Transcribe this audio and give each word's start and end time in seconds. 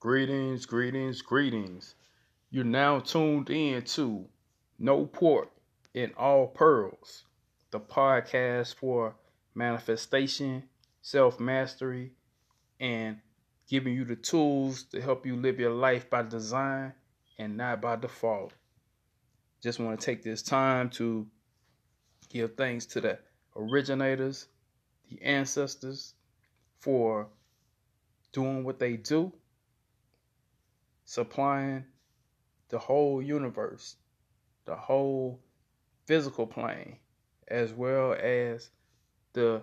Greetings, 0.00 0.64
greetings, 0.64 1.22
greetings. 1.22 1.96
You're 2.50 2.62
now 2.62 3.00
tuned 3.00 3.50
in 3.50 3.82
to 3.82 4.26
No 4.78 5.06
Pork 5.06 5.50
in 5.92 6.12
All 6.16 6.46
Pearls, 6.46 7.24
the 7.72 7.80
podcast 7.80 8.76
for 8.76 9.16
manifestation, 9.56 10.62
self 11.02 11.40
mastery, 11.40 12.12
and 12.78 13.18
giving 13.68 13.92
you 13.92 14.04
the 14.04 14.14
tools 14.14 14.84
to 14.84 15.00
help 15.00 15.26
you 15.26 15.34
live 15.34 15.58
your 15.58 15.74
life 15.74 16.08
by 16.08 16.22
design 16.22 16.92
and 17.36 17.56
not 17.56 17.80
by 17.80 17.96
default. 17.96 18.52
Just 19.60 19.80
want 19.80 19.98
to 19.98 20.06
take 20.06 20.22
this 20.22 20.42
time 20.42 20.90
to 20.90 21.26
give 22.28 22.54
thanks 22.54 22.86
to 22.86 23.00
the 23.00 23.18
originators, 23.56 24.46
the 25.10 25.20
ancestors, 25.22 26.14
for 26.78 27.26
doing 28.30 28.62
what 28.62 28.78
they 28.78 28.96
do 28.96 29.32
supplying 31.08 31.82
the 32.68 32.78
whole 32.78 33.22
universe, 33.22 33.96
the 34.66 34.76
whole 34.76 35.40
physical 36.04 36.46
plane, 36.46 36.98
as 37.48 37.72
well 37.72 38.12
as 38.12 38.68
the 39.32 39.62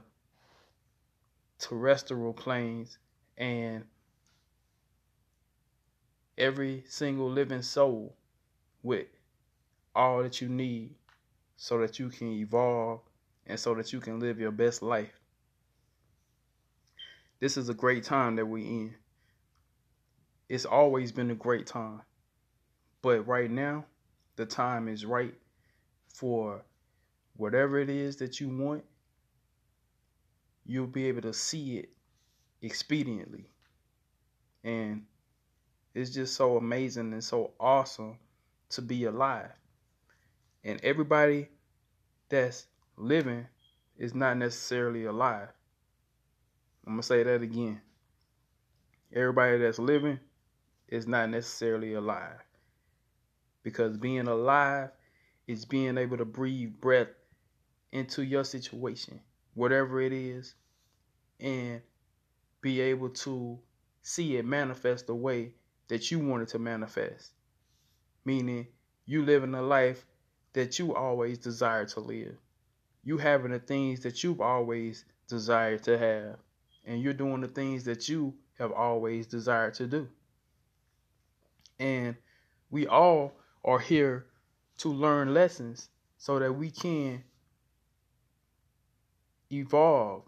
terrestrial 1.59 2.34
planes 2.34 2.98
and 3.38 3.84
every 6.35 6.84
single 6.88 7.30
living 7.30 7.62
soul 7.62 8.16
with 8.82 9.05
all 9.96 10.23
that 10.23 10.41
you 10.41 10.49
need 10.49 10.96
so 11.57 11.77
that 11.77 11.99
you 11.99 12.09
can 12.09 12.30
evolve 12.30 13.02
and 13.46 13.59
so 13.59 13.76
that 13.76 13.93
you 13.93 13.99
can 13.99 14.20
live 14.20 14.40
your 14.40 14.49
best 14.49 14.82
life. 14.82 15.21
This 17.40 17.55
is 17.55 17.70
a 17.70 17.76
great 17.76 18.04
time 18.04 18.35
that 18.38 18.48
we're 18.48 18.66
in 18.66 18.96
it's 20.49 20.66
always 20.66 21.12
been 21.12 21.31
a 21.31 21.35
great 21.35 21.67
time. 21.67 22.02
But 23.02 23.27
right 23.27 23.49
now, 23.49 23.85
the 24.35 24.46
time 24.46 24.88
is 24.88 25.05
right 25.05 25.34
for 26.13 26.63
whatever 27.38 27.79
it 27.79 27.90
is 27.90 28.18
that 28.18 28.40
you 28.40 28.49
want. 28.49 28.84
You'll 30.66 30.88
be 30.88 31.07
able 31.07 31.21
to 31.21 31.34
see 31.34 31.77
it 31.77 31.90
expediently. 32.63 33.46
And 34.63 35.04
it's 35.93 36.10
just 36.10 36.35
so 36.35 36.57
amazing 36.57 37.13
and 37.13 37.23
so 37.23 37.51
awesome 37.60 38.18
to 38.70 38.82
be 38.82 39.05
alive. 39.05 39.51
And 40.63 40.84
everybody 40.84 41.49
that's 42.29 42.66
living 42.98 43.46
is 43.98 44.16
not 44.16 44.38
necessarily 44.38 45.05
alive. 45.05 45.49
I'm 46.85 46.93
going 46.93 47.01
to 47.01 47.07
say 47.07 47.23
that 47.23 47.41
again. 47.41 47.82
Everybody 49.13 49.60
that's 49.60 49.79
living 49.79 50.20
is 50.88 51.08
not 51.08 51.30
necessarily 51.30 51.94
alive. 51.94 52.40
Because 53.64 53.98
being 53.98 54.28
alive 54.28 54.90
is 55.48 55.66
being 55.66 55.98
able 55.98 56.18
to 56.18 56.26
breathe 56.26 56.74
breath 56.80 57.10
into 57.91 58.24
your 58.24 58.44
situation, 58.44 59.20
whatever 59.54 60.02
it 60.02 60.13
is, 60.13 60.54
and 61.40 61.82
be 62.62 62.82
able 62.82 63.10
to 63.10 63.60
see 64.02 64.38
it 64.38 64.46
manifest 64.46 65.08
the 65.08 65.16
way 65.16 65.53
that 65.88 66.12
you 66.12 66.19
want 66.19 66.44
it 66.44 66.50
to 66.50 66.59
manifest. 66.59 67.31
Meaning, 68.24 68.68
you 69.06 69.24
living 69.24 69.53
a 69.53 69.62
life 69.62 70.06
that 70.53 70.80
you 70.80 70.96
always 70.96 71.38
desire 71.38 71.86
to 71.86 72.00
live. 72.00 72.36
You 73.03 73.18
having 73.18 73.52
the 73.52 73.59
things 73.59 74.00
that 74.02 74.24
you've 74.24 74.41
always 74.41 75.06
desired 75.28 75.84
to 75.84 75.97
have. 75.97 76.38
And 76.86 77.02
you're 77.02 77.13
doing 77.13 77.41
the 77.41 77.47
things 77.47 77.84
that 77.86 78.09
you 78.09 78.34
have 78.58 78.72
always 78.72 79.28
desired 79.28 79.75
to 79.75 79.88
do. 79.88 80.08
And 81.79 82.16
we 82.69 82.88
all 82.88 83.34
are 83.63 83.79
here 83.79 84.25
to 84.78 84.90
learn 84.90 85.34
lessons 85.34 85.90
so 86.17 86.40
that 86.40 86.53
we 86.53 86.72
can 86.72 87.23
evolve 89.51 90.23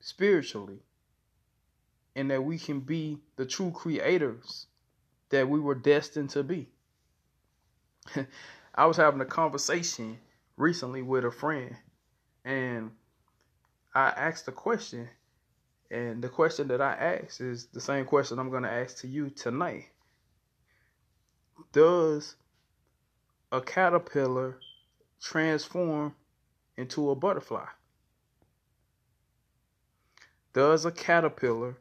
spiritually 0.00 0.80
and 2.14 2.30
that 2.30 2.42
we 2.42 2.58
can 2.58 2.80
be 2.80 3.18
the 3.36 3.46
true 3.46 3.70
creators 3.70 4.66
that 5.30 5.48
we 5.48 5.60
were 5.60 5.74
destined 5.74 6.30
to 6.30 6.42
be. 6.42 6.68
I 8.74 8.86
was 8.86 8.96
having 8.96 9.20
a 9.20 9.26
conversation 9.26 10.18
recently 10.56 11.02
with 11.02 11.24
a 11.24 11.30
friend 11.30 11.76
and 12.44 12.90
I 13.94 14.08
asked 14.08 14.48
a 14.48 14.52
question 14.52 15.08
and 15.90 16.22
the 16.22 16.28
question 16.28 16.68
that 16.68 16.80
I 16.80 16.92
asked 16.94 17.40
is 17.40 17.66
the 17.66 17.80
same 17.80 18.04
question 18.04 18.38
I'm 18.38 18.50
going 18.50 18.62
to 18.62 18.70
ask 18.70 18.98
to 18.98 19.08
you 19.08 19.30
tonight 19.30 19.86
does 21.72 22.36
a 23.50 23.60
caterpillar 23.60 24.58
transform 25.20 26.14
into 26.76 27.10
a 27.10 27.14
butterfly? 27.14 27.66
Does 30.52 30.84
a 30.84 30.92
caterpillar 30.92 31.78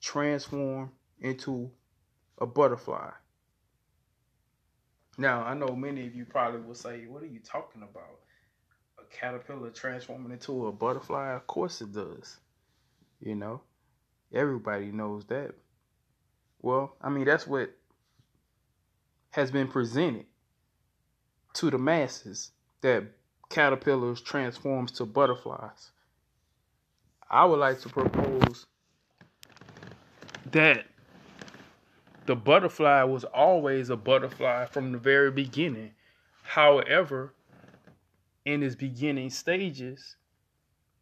transform 0.00 0.92
into 1.20 1.70
a 2.38 2.46
butterfly? 2.46 3.10
Now, 5.18 5.42
I 5.42 5.54
know 5.54 5.74
many 5.74 6.06
of 6.06 6.14
you 6.14 6.24
probably 6.24 6.60
will 6.60 6.74
say, 6.74 7.06
What 7.06 7.22
are 7.22 7.26
you 7.26 7.40
talking 7.40 7.82
about? 7.82 8.20
A 8.98 9.04
caterpillar 9.14 9.70
transforming 9.70 10.32
into 10.32 10.66
a 10.66 10.72
butterfly? 10.72 11.34
Of 11.34 11.46
course 11.46 11.80
it 11.80 11.92
does. 11.92 12.38
You 13.20 13.34
know, 13.34 13.62
everybody 14.32 14.86
knows 14.86 15.26
that. 15.26 15.54
Well, 16.62 16.96
I 17.00 17.10
mean, 17.10 17.24
that's 17.24 17.46
what 17.46 17.70
has 19.30 19.50
been 19.50 19.68
presented 19.68 20.26
to 21.54 21.70
the 21.70 21.78
masses 21.78 22.50
that 22.80 23.04
caterpillars 23.48 24.20
transforms 24.20 24.92
to 24.92 25.04
butterflies. 25.04 25.90
I 27.30 27.44
would 27.44 27.60
like 27.60 27.80
to 27.80 27.88
propose 27.88 28.66
that 30.50 30.86
the 32.26 32.34
butterfly 32.34 33.02
was 33.04 33.24
always 33.24 33.90
a 33.90 33.96
butterfly 33.96 34.66
from 34.66 34.92
the 34.92 34.98
very 34.98 35.30
beginning. 35.30 35.92
However, 36.42 37.34
in 38.44 38.62
its 38.62 38.74
beginning 38.74 39.30
stages 39.30 40.16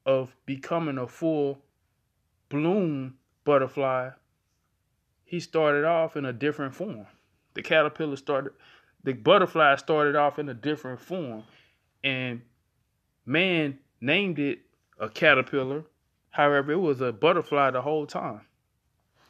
of 0.05 0.35
becoming 0.45 0.99
a 0.99 1.07
full 1.07 1.59
bloom 2.49 3.17
butterfly, 3.45 4.11
he 5.25 5.41
started 5.41 5.85
off 5.85 6.17
in 6.17 6.25
a 6.25 6.33
different 6.33 6.75
form 6.75 7.07
the 7.59 7.63
caterpillar 7.63 8.15
started, 8.15 8.53
the 9.03 9.13
butterfly 9.13 9.75
started 9.75 10.15
off 10.15 10.39
in 10.39 10.49
a 10.49 10.55
different 10.55 11.01
form, 11.01 11.43
and 12.05 12.41
man 13.27 13.81
named 14.01 14.39
it 14.39 14.61
a 15.01 15.09
caterpillar. 15.09 15.83
However, 16.31 16.71
it 16.71 16.79
was 16.79 17.01
a 17.01 17.13
butterfly 17.13 17.73
the 17.73 17.83
whole 17.83 18.07
time. 18.07 18.43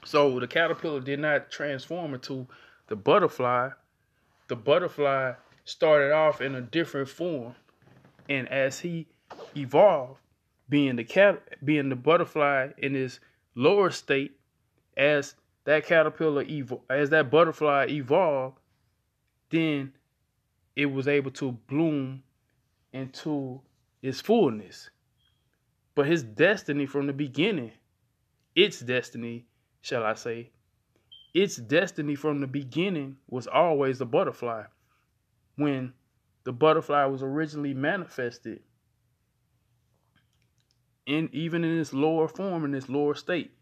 So 0.04 0.38
the 0.40 0.46
caterpillar 0.46 1.00
did 1.00 1.20
not 1.20 1.50
transform 1.50 2.12
into 2.12 2.46
the 2.88 2.96
butterfly. 2.96 3.70
The 4.48 4.56
butterfly 4.56 5.32
started 5.64 6.12
off 6.12 6.42
in 6.42 6.54
a 6.54 6.60
different 6.60 7.08
form, 7.08 7.54
and 8.28 8.46
as 8.50 8.80
he 8.80 9.06
evolved, 9.56 10.20
being 10.68 10.96
the 10.96 11.04
cat, 11.04 11.64
being 11.64 11.88
the 11.88 11.96
butterfly 11.96 12.72
in 12.76 12.92
his 12.92 13.20
lower 13.54 13.88
state, 13.88 14.38
as 14.98 15.34
that 15.68 15.84
caterpillar 15.84 16.46
as 16.88 17.10
that 17.10 17.30
butterfly 17.30 17.84
evolved, 17.90 18.58
then 19.50 19.92
it 20.74 20.86
was 20.86 21.06
able 21.06 21.30
to 21.30 21.52
bloom 21.52 22.22
into 22.94 23.60
its 24.00 24.18
fullness. 24.18 24.88
But 25.94 26.06
his 26.06 26.22
destiny 26.22 26.86
from 26.86 27.06
the 27.06 27.12
beginning, 27.12 27.72
its 28.56 28.80
destiny, 28.80 29.44
shall 29.82 30.04
I 30.04 30.14
say, 30.14 30.52
its 31.34 31.56
destiny 31.56 32.14
from 32.14 32.40
the 32.40 32.46
beginning 32.46 33.18
was 33.28 33.46
always 33.46 33.98
the 33.98 34.06
butterfly. 34.06 34.62
When 35.56 35.92
the 36.44 36.52
butterfly 36.52 37.04
was 37.04 37.22
originally 37.22 37.74
manifested, 37.74 38.60
in 41.04 41.28
even 41.34 41.62
in 41.62 41.78
its 41.78 41.92
lower 41.92 42.26
form, 42.26 42.64
in 42.64 42.74
its 42.74 42.88
lower 42.88 43.14
state, 43.14 43.52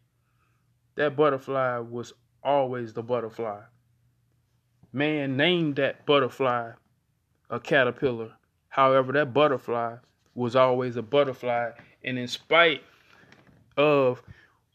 that 0.96 1.16
butterfly 1.16 1.78
was 1.78 2.12
always 2.43 2.93
the 2.93 3.02
butterfly. 3.02 3.60
Man 4.93 5.37
named 5.37 5.76
that 5.76 6.06
butterfly 6.06 6.72
a 7.50 7.60
caterpillar. 7.60 8.32
However, 8.69 9.12
that 9.12 9.32
butterfly 9.32 9.96
was 10.34 10.56
always 10.56 10.96
a 10.96 11.02
butterfly. 11.02 11.70
And 12.02 12.19
in 12.19 12.28
spite 12.28 12.82
of 13.76 14.22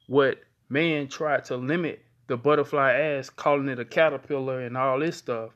what 0.08 0.40
man 0.70 1.08
tried 1.08 1.46
to 1.46 1.58
limit 1.58 2.04
the 2.28 2.38
butterfly 2.38 2.94
as, 2.94 3.30
calling 3.30 3.68
it 3.68 3.80
a 3.80 3.86
caterpillar 3.86 4.62
and 4.62 4.78
all 4.78 5.00
this 5.00 5.18
stuff, 5.18 5.52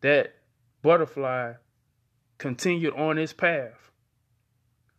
that 0.00 0.34
butterfly 0.82 1.54
continued 2.38 2.94
on 2.94 3.18
its 3.18 3.32
path 3.32 3.90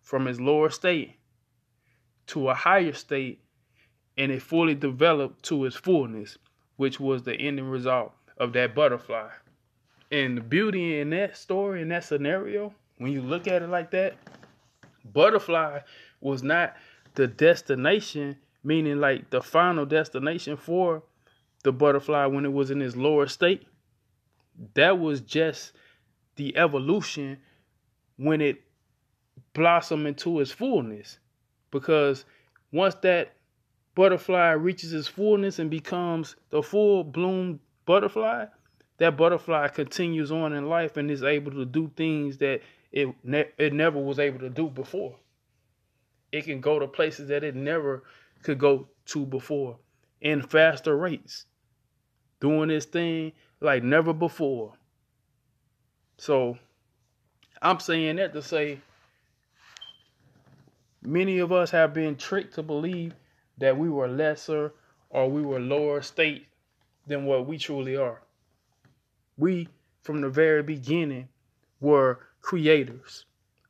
from 0.01 0.27
its 0.27 0.39
lower 0.39 0.69
state 0.69 1.15
to 2.27 2.49
a 2.49 2.53
higher 2.53 2.93
state 2.93 3.41
and 4.19 4.33
it 4.33 4.41
fully 4.41 4.75
developed 4.75 5.43
to 5.43 5.65
its 5.65 5.77
fullness, 5.77 6.37
which 6.75 6.99
was 6.99 7.23
the 7.23 7.33
ending 7.33 7.69
result 7.69 8.11
of 8.37 8.51
that 8.51 8.75
butterfly. 8.75 9.29
And 10.11 10.37
the 10.37 10.41
beauty 10.41 10.99
in 10.99 11.09
that 11.11 11.37
story, 11.37 11.81
in 11.81 11.87
that 11.89 12.03
scenario, 12.03 12.73
when 12.97 13.13
you 13.13 13.21
look 13.21 13.47
at 13.47 13.61
it 13.61 13.69
like 13.69 13.91
that, 13.91 14.17
butterfly 15.13 15.79
was 16.19 16.43
not 16.43 16.75
the 17.15 17.27
destination, 17.27 18.35
meaning 18.61 18.99
like 18.99 19.29
the 19.29 19.41
final 19.41 19.85
destination 19.85 20.57
for 20.57 21.01
the 21.63 21.71
butterfly 21.71 22.25
when 22.25 22.43
it 22.43 22.51
was 22.51 22.71
in 22.71 22.81
its 22.81 22.97
lower 22.97 23.25
state. 23.25 23.65
That 24.73 24.99
was 24.99 25.21
just 25.21 25.71
the 26.35 26.57
evolution 26.57 27.37
when 28.17 28.41
it 28.41 28.61
blossomed 29.53 30.07
into 30.07 30.41
its 30.41 30.51
fullness. 30.51 31.19
Because 31.71 32.25
once 32.73 32.95
that 32.95 33.33
butterfly 33.95 34.51
reaches 34.51 34.93
its 34.93 35.07
fullness 35.07 35.59
and 35.59 35.69
becomes 35.69 36.35
the 36.49 36.63
full 36.63 37.03
bloom 37.03 37.59
butterfly, 37.85 38.45
that 38.97 39.17
butterfly 39.17 39.67
continues 39.69 40.31
on 40.31 40.53
in 40.53 40.67
life 40.67 40.97
and 40.97 41.09
is 41.09 41.23
able 41.23 41.51
to 41.51 41.65
do 41.65 41.91
things 41.95 42.37
that 42.37 42.61
it 42.91 43.07
ne- 43.23 43.51
it 43.57 43.73
never 43.73 43.99
was 43.99 44.19
able 44.19 44.39
to 44.39 44.49
do 44.49 44.69
before. 44.69 45.15
It 46.31 46.45
can 46.45 46.61
go 46.61 46.79
to 46.79 46.87
places 46.87 47.29
that 47.29 47.43
it 47.43 47.55
never 47.55 48.03
could 48.43 48.59
go 48.59 48.87
to 49.05 49.25
before 49.25 49.77
in 50.21 50.41
faster 50.41 50.95
rates, 50.95 51.45
doing 52.39 52.69
this 52.69 52.85
thing 52.85 53.31
like 53.61 53.83
never 53.83 54.13
before. 54.13 54.73
So 56.17 56.57
I'm 57.61 57.79
saying 57.79 58.17
that 58.17 58.33
to 58.33 58.41
say 58.41 58.79
many 61.01 61.39
of 61.39 61.51
us 61.51 61.71
have 61.71 61.93
been 61.93 62.15
tricked 62.15 62.55
to 62.55 62.63
believe 62.63 63.13
that 63.59 63.77
we 63.77 63.89
were 63.89 64.07
lesser 64.07 64.73
or 65.09 65.29
we 65.29 65.41
were 65.41 65.59
lower 65.59 66.01
state 66.01 66.47
than 67.07 67.25
what 67.25 67.45
we 67.47 67.57
truly 67.57 67.95
are. 67.95 68.21
We, 69.37 69.67
from 70.01 70.21
the 70.21 70.29
very 70.29 70.63
beginning, 70.63 71.29
were 71.79 72.19
creators. 72.41 73.25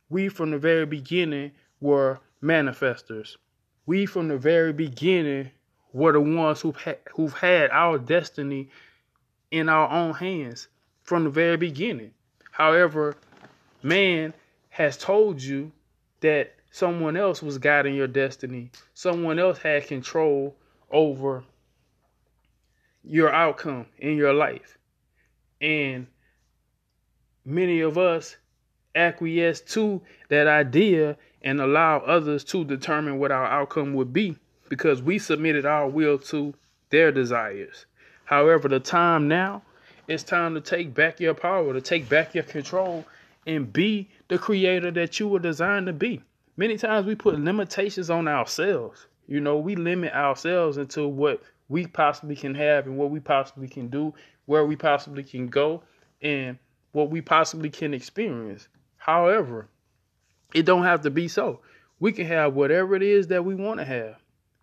We, 0.10 0.30
from 0.30 0.52
the 0.52 0.58
very 0.58 0.86
beginning, 0.86 1.52
were 1.80 2.20
manifestors. 2.42 3.36
We, 3.86 4.06
from 4.06 4.28
the 4.28 4.38
very 4.38 4.74
beginning, 4.74 5.52
were 5.94 6.12
the 6.12 6.22
ones 6.22 6.62
who've, 6.62 6.76
ha- 6.76 7.04
who've 7.16 7.34
had 7.34 7.72
our 7.72 7.98
destiny 7.98 8.70
in 9.52 9.70
our 9.70 9.90
own 9.90 10.14
hands 10.14 10.68
from 11.04 11.24
the 11.24 11.30
very 11.30 11.58
beginning. 11.58 12.12
However, 12.52 13.16
man 13.82 14.34
has 14.70 14.98
told 14.98 15.42
you 15.42 15.72
that 16.22 16.54
someone 16.72 17.18
else 17.18 17.42
was 17.42 17.58
guiding 17.58 17.96
your 17.96 18.08
destiny, 18.08 18.72
someone 18.94 19.40
else 19.40 19.58
had 19.60 19.88
control 19.88 20.56
over 20.92 21.44
your 23.04 23.34
outcome 23.34 23.86
in 23.98 24.18
your 24.18 24.34
life. 24.34 24.78
And 25.62 26.08
many 27.46 27.82
of 27.82 27.98
us 27.98 28.38
acquiesce 28.96 29.62
to 29.62 30.02
that 30.30 30.48
idea 30.48 31.18
and 31.42 31.62
allow 31.62 32.00
others 32.00 32.44
to 32.44 32.64
determine 32.66 33.20
what 33.20 33.32
our 33.32 33.46
outcome 33.46 33.94
would 33.94 34.14
be 34.14 34.38
because 34.68 35.02
we 35.02 35.18
submitted 35.18 35.66
our 35.66 35.88
will 35.88 36.18
to 36.18 36.54
their 36.90 37.12
desires. 37.12 37.86
However, 38.26 38.68
the 38.68 38.80
time 38.80 39.28
now, 39.28 39.64
it's 40.08 40.24
time 40.24 40.54
to 40.56 40.62
take 40.62 40.94
back 40.94 41.20
your 41.20 41.34
power, 41.34 41.74
to 41.74 41.82
take 41.82 42.10
back 42.10 42.36
your 42.36 42.44
control, 42.44 43.06
and 43.48 43.72
be 43.72 44.10
the 44.28 44.38
creator 44.38 44.92
that 44.92 45.20
you 45.20 45.28
were 45.28 45.40
designed 45.40 45.88
to 45.88 45.94
be. 45.94 46.22
Many 46.60 46.76
times 46.76 47.06
we 47.08 47.16
put 47.16 47.40
limitations 47.40 48.10
on 48.10 48.28
ourselves. 48.28 49.08
You 49.28 49.40
know, 49.40 49.56
we 49.56 49.78
limit 49.78 50.12
ourselves 50.12 50.78
into 50.78 51.08
what 51.08 51.42
we 51.70 51.88
possibly 51.88 52.36
can 52.36 52.54
have 52.54 52.86
and 52.86 52.98
what 52.98 53.12
we 53.12 53.22
possibly 53.22 53.70
can 53.70 53.88
do, 53.88 54.14
where 54.46 54.66
we 54.66 54.76
possibly 54.76 55.24
can 55.24 55.48
go, 55.48 55.84
and 56.22 56.60
what 56.92 57.12
we 57.12 57.22
possibly 57.22 57.70
can 57.70 57.94
experience. 57.94 58.68
However, 58.98 59.70
it 60.54 60.66
don't 60.66 60.84
have 60.84 61.00
to 61.04 61.10
be 61.10 61.30
so. 61.30 61.62
We 62.02 62.12
can 62.12 62.26
have 62.26 62.56
whatever 62.56 62.94
it 62.94 63.04
is 63.04 63.28
that 63.28 63.46
we 63.46 63.56
want 63.56 63.80
to 63.80 63.86
have. 63.86 64.18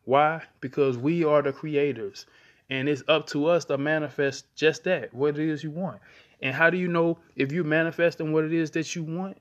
Why? 0.05 0.43
Because 0.61 0.99
we 0.99 1.25
are 1.25 1.41
the 1.41 1.55
creators. 1.55 2.27
And 2.69 2.91
it's 2.91 3.05
up 3.09 3.27
to 3.29 3.47
us 3.47 3.65
to 3.65 3.79
manifest 3.79 4.55
just 4.55 4.85
that, 4.85 5.15
what 5.15 5.39
it 5.39 5.49
is 5.49 5.65
you 5.65 5.71
want. 5.71 6.03
And 6.43 6.55
how 6.55 6.69
do 6.69 6.77
you 6.77 6.89
know 6.89 7.17
if 7.37 7.53
you're 7.53 7.65
manifesting 7.65 8.35
what 8.35 8.45
it 8.45 8.53
is 8.53 8.71
that 8.73 8.95
you 8.95 9.03
want? 9.03 9.39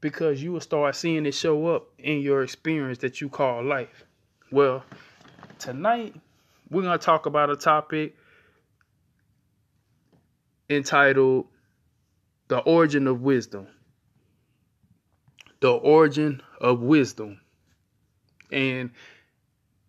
Because 0.00 0.42
you 0.42 0.52
will 0.52 0.60
start 0.60 0.94
seeing 0.94 1.26
it 1.26 1.32
show 1.32 1.68
up 1.68 1.88
in 1.98 2.20
your 2.20 2.42
experience 2.42 2.98
that 2.98 3.20
you 3.20 3.28
call 3.28 3.64
life. 3.64 4.04
Well, 4.52 4.84
tonight 5.58 6.14
we're 6.70 6.82
going 6.82 6.98
to 6.98 7.04
talk 7.04 7.26
about 7.26 7.50
a 7.50 7.56
topic 7.56 8.16
entitled 10.68 11.46
The 12.48 12.58
Origin 12.58 13.06
of 13.06 13.22
Wisdom 13.22 13.68
the 15.60 15.72
origin 15.72 16.42
of 16.60 16.80
wisdom. 16.80 17.40
And 18.52 18.90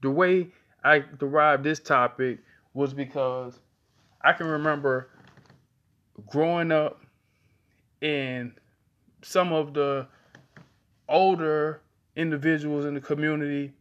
the 0.01 0.09
way 0.09 0.50
I 0.83 1.04
derived 1.19 1.63
this 1.63 1.80
topic 1.80 2.39
was 2.74 2.94
because 2.94 3.59
I 4.21 4.33
can 4.33 4.48
remember 4.48 5.09
growing 6.27 6.71
up 6.71 7.01
and 8.01 8.54
some 9.27 9.51
of 9.51 9.74
the 9.74 10.07
older 11.09 11.81
individuals 12.15 12.85
in 12.85 12.94
the 12.94 13.01
community 13.01 13.74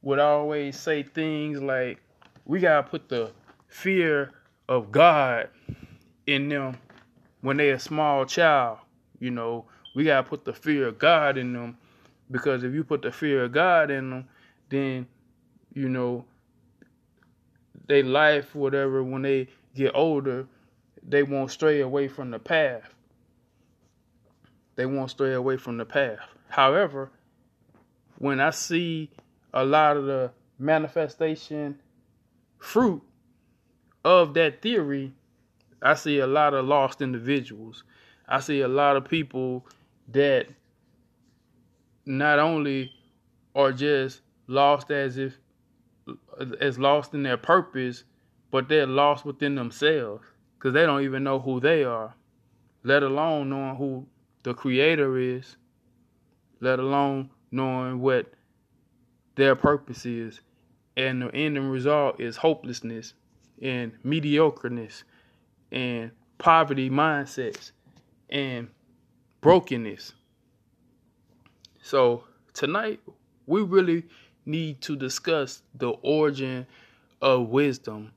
would 0.00 0.18
always 0.18 0.78
say 0.78 1.02
things 1.02 1.60
like, 1.60 2.00
we 2.46 2.58
got 2.58 2.80
to 2.80 2.90
put 2.90 3.06
the 3.10 3.30
fear 3.66 4.32
of 4.66 4.90
God 4.90 5.50
in 6.26 6.48
them 6.48 6.78
when 7.42 7.58
they're 7.58 7.74
a 7.74 7.78
small 7.78 8.24
child. 8.24 8.78
You 9.20 9.30
know, 9.30 9.66
we 9.94 10.04
gotta 10.04 10.26
put 10.26 10.46
the 10.46 10.54
fear 10.54 10.88
of 10.88 10.98
God 10.98 11.36
in 11.36 11.52
them 11.52 11.76
because 12.30 12.64
if 12.64 12.72
you 12.72 12.82
put 12.82 13.02
the 13.02 13.12
fear 13.12 13.44
of 13.44 13.52
God 13.52 13.90
in 13.90 14.08
them, 14.08 14.28
then 14.70 15.06
you 15.74 15.90
know 15.90 16.24
they 17.88 18.02
life 18.02 18.54
whatever 18.54 19.02
when 19.02 19.22
they 19.22 19.48
get 19.74 19.92
older, 19.94 20.46
they 21.06 21.24
won't 21.24 21.50
stray 21.50 21.80
away 21.80 22.08
from 22.08 22.30
the 22.30 22.38
path. 22.38 22.94
They 24.78 24.86
won't 24.86 25.10
stray 25.10 25.34
away 25.34 25.56
from 25.56 25.76
the 25.76 25.84
path. 25.84 26.20
However, 26.50 27.10
when 28.18 28.38
I 28.38 28.50
see 28.50 29.10
a 29.52 29.64
lot 29.64 29.96
of 29.96 30.04
the 30.04 30.30
manifestation 30.56 31.80
fruit 32.58 33.02
of 34.04 34.34
that 34.34 34.62
theory, 34.62 35.14
I 35.82 35.94
see 35.94 36.20
a 36.20 36.28
lot 36.28 36.54
of 36.54 36.64
lost 36.64 37.02
individuals. 37.02 37.82
I 38.28 38.38
see 38.38 38.60
a 38.60 38.68
lot 38.68 38.94
of 38.94 39.04
people 39.04 39.66
that 40.12 40.46
not 42.06 42.38
only 42.38 42.92
are 43.56 43.72
just 43.72 44.20
lost 44.46 44.92
as 44.92 45.18
if 45.18 45.40
as 46.60 46.78
lost 46.78 47.14
in 47.14 47.24
their 47.24 47.36
purpose, 47.36 48.04
but 48.52 48.68
they're 48.68 48.86
lost 48.86 49.24
within 49.24 49.56
themselves 49.56 50.24
because 50.56 50.72
they 50.72 50.86
don't 50.86 51.02
even 51.02 51.24
know 51.24 51.40
who 51.40 51.58
they 51.58 51.82
are, 51.82 52.14
let 52.84 53.02
alone 53.02 53.50
knowing 53.50 53.74
who 53.74 54.06
the 54.42 54.54
creator 54.54 55.18
is, 55.18 55.56
let 56.60 56.78
alone 56.78 57.30
knowing 57.50 58.00
what 58.00 58.32
their 59.34 59.56
purpose 59.56 60.04
is. 60.06 60.40
And 60.96 61.22
the 61.22 61.34
ending 61.34 61.68
result 61.68 62.20
is 62.20 62.36
hopelessness 62.36 63.14
and 63.62 63.92
mediocreness 64.04 65.04
and 65.70 66.10
poverty 66.38 66.90
mindsets 66.90 67.72
and 68.30 68.68
brokenness. 69.40 70.14
So 71.82 72.24
tonight 72.52 73.00
we 73.46 73.62
really 73.62 74.04
need 74.44 74.80
to 74.82 74.96
discuss 74.96 75.62
the 75.74 75.90
origin 76.02 76.66
of 77.22 77.48
wisdom. 77.48 78.12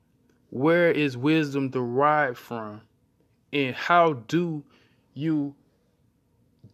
Where 0.50 0.92
is 0.92 1.16
wisdom 1.16 1.70
derived 1.70 2.38
from? 2.38 2.82
And 3.54 3.76
how 3.76 4.14
do 4.14 4.64
you 5.14 5.56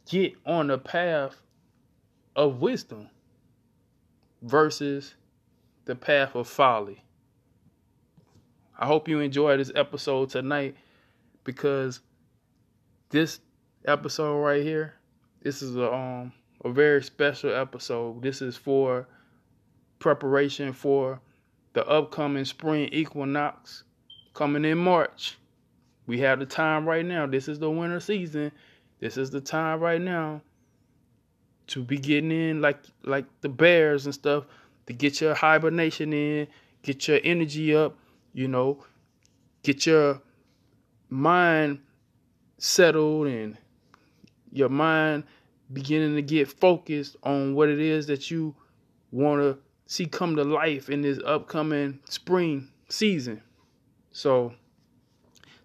get 0.09 0.33
on 0.45 0.67
the 0.67 0.77
path 0.77 1.35
of 2.35 2.61
wisdom 2.61 3.09
versus 4.41 5.15
the 5.85 5.95
path 5.95 6.35
of 6.35 6.47
folly? 6.47 7.03
I 8.79 8.85
hope 8.85 9.07
you 9.07 9.19
enjoy 9.19 9.57
this 9.57 9.71
episode 9.75 10.29
tonight 10.29 10.75
because 11.43 11.99
this 13.09 13.39
episode 13.85 14.37
right 14.39 14.63
here, 14.63 14.93
this 15.41 15.61
is 15.61 15.75
a 15.75 15.91
um 15.91 16.33
a 16.63 16.71
very 16.71 17.03
special 17.03 17.53
episode. 17.53 18.21
This 18.21 18.41
is 18.41 18.57
for 18.57 19.07
preparation 19.99 20.73
for 20.73 21.19
the 21.73 21.85
upcoming 21.87 22.45
spring 22.45 22.89
equinox 22.91 23.83
coming 24.33 24.65
in 24.65 24.77
March. 24.77 25.37
We 26.05 26.19
have 26.19 26.39
the 26.39 26.45
time 26.45 26.87
right 26.87 27.05
now. 27.05 27.27
This 27.27 27.47
is 27.47 27.59
the 27.59 27.69
winter 27.69 27.99
season. 27.99 28.51
This 28.99 29.17
is 29.17 29.29
the 29.29 29.41
time 29.41 29.79
right 29.79 30.01
now 30.01 30.41
to 31.67 31.83
be 31.83 31.97
getting 31.97 32.31
in 32.31 32.61
like 32.61 32.79
like 33.03 33.25
the 33.41 33.49
bears 33.49 34.05
and 34.05 34.13
stuff 34.13 34.45
to 34.87 34.93
get 34.93 35.21
your 35.21 35.35
hibernation 35.35 36.13
in, 36.13 36.47
get 36.81 37.07
your 37.07 37.19
energy 37.23 37.75
up, 37.75 37.97
you 38.33 38.47
know, 38.47 38.83
get 39.63 39.85
your 39.85 40.21
mind 41.09 41.79
settled 42.57 43.27
and 43.27 43.57
your 44.51 44.69
mind 44.69 45.23
beginning 45.73 46.15
to 46.15 46.21
get 46.21 46.47
focused 46.47 47.17
on 47.23 47.53
what 47.53 47.69
it 47.69 47.79
is 47.79 48.07
that 48.07 48.31
you 48.31 48.55
want 49.11 49.41
to 49.41 49.57
see 49.85 50.05
come 50.05 50.35
to 50.35 50.43
life 50.43 50.89
in 50.89 51.01
this 51.01 51.19
upcoming 51.25 51.99
spring 52.09 52.69
season. 52.89 53.41
So 54.11 54.53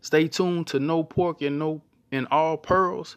stay 0.00 0.28
tuned 0.28 0.66
to 0.68 0.80
No 0.80 1.04
Pork 1.04 1.42
and 1.42 1.58
No 1.58 1.80
and 2.12 2.28
All 2.30 2.58
Pearls, 2.58 3.16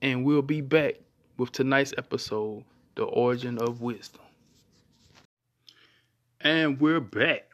and 0.00 0.24
we'll 0.24 0.40
be 0.40 0.60
back 0.60 0.94
with 1.36 1.52
tonight's 1.52 1.92
episode, 1.98 2.64
The 2.94 3.02
Origin 3.02 3.58
of 3.58 3.82
Wisdom. 3.82 4.22
And 6.40 6.80
we're 6.80 7.00
back 7.00 7.50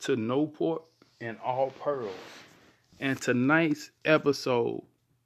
to 0.00 0.14
No 0.14 0.46
Pork 0.46 0.84
and 1.20 1.38
All 1.42 1.70
Pearls. 1.70 2.12
And 3.00 3.20
tonight's 3.20 3.90
episode, 4.04 4.82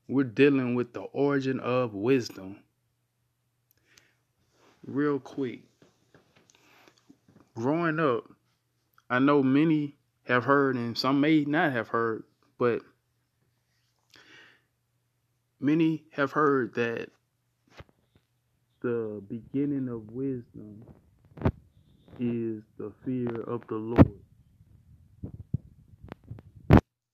we're 0.08 0.24
dealing 0.24 0.74
with 0.76 0.92
the 0.94 1.02
origin 1.02 1.60
of 1.60 1.92
wisdom. 1.92 2.56
Real 4.86 5.18
quick. 5.18 5.62
Growing 7.56 7.98
up, 7.98 8.24
I 9.10 9.18
know 9.18 9.42
many 9.42 9.96
have 10.24 10.44
heard, 10.44 10.76
and 10.76 10.96
some 10.96 11.20
may 11.20 11.44
not 11.44 11.72
have 11.72 11.88
heard, 11.88 12.22
but 12.58 12.82
many 15.60 16.04
have 16.12 16.32
heard 16.32 16.74
that 16.74 17.08
the 18.80 19.22
beginning 19.28 19.88
of 19.88 20.10
wisdom 20.10 20.84
is 22.18 22.62
the 22.78 22.92
fear 23.04 23.40
of 23.42 23.66
the 23.66 23.76
Lord. 23.76 24.20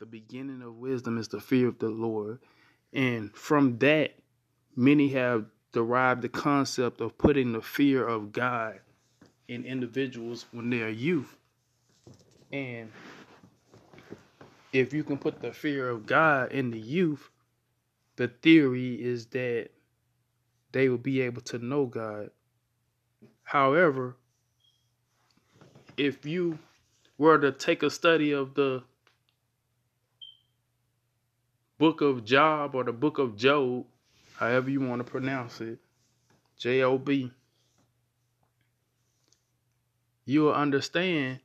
The 0.01 0.07
beginning 0.07 0.63
of 0.63 0.77
wisdom 0.77 1.19
is 1.19 1.29
the 1.29 1.41
fear 1.41 1.69
of 1.69 1.79
the 1.79 1.89
Lord. 1.89 2.41
And 2.93 3.35
from 3.35 3.79
that, 3.79 4.13
many 4.77 5.09
have 5.11 5.47
derived 5.73 6.23
the 6.23 6.29
concept 6.29 7.01
of 7.01 7.17
putting 7.17 7.53
the 7.53 7.63
fear 7.63 8.07
of 8.07 8.33
God 8.33 8.81
in 9.49 9.65
individuals 9.65 10.47
when 10.53 10.71
they 10.71 10.83
are 10.83 10.89
youth. 10.89 11.37
And 12.53 12.91
if 14.73 14.93
you 14.93 15.05
can 15.05 15.19
put 15.19 15.41
the 15.41 15.53
fear 15.53 15.89
of 15.89 16.07
God 16.07 16.53
in 16.53 16.71
the 16.71 16.79
youth, 16.79 17.31
the 18.23 18.29
theory 18.29 18.95
is 19.03 19.27
that 19.27 19.71
they 20.71 20.89
will 20.89 20.97
be 20.97 21.23
able 21.23 21.43
to 21.43 21.59
know 21.59 21.87
God. 21.87 22.31
However, 23.43 24.17
if 25.97 26.25
you 26.25 26.57
were 27.19 27.39
to 27.39 27.51
take 27.51 27.83
a 27.83 27.91
study 27.91 28.31
of 28.31 28.55
the 28.55 28.85
book 31.79 32.01
of 32.01 32.25
Job 32.25 32.77
or 32.77 32.85
the 32.85 32.93
book 32.93 33.19
of 33.19 33.37
Job, 33.37 33.87
however 34.37 34.71
you 34.71 34.81
want 34.81 35.05
to 35.05 35.11
pronounce 35.11 35.61
it, 35.61 35.81
J 36.57 36.85
O 36.85 36.99
B, 36.99 37.33
you 40.27 40.43
will 40.43 40.55
understand 40.55 41.41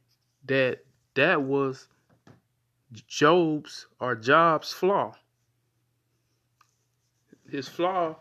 that 0.45 0.85
that 1.15 1.41
was 1.41 1.87
Job's 3.07 3.87
or 3.99 4.15
Job's 4.15 4.71
flaw. 4.71 5.15
His 7.49 7.67
flaw 7.67 8.17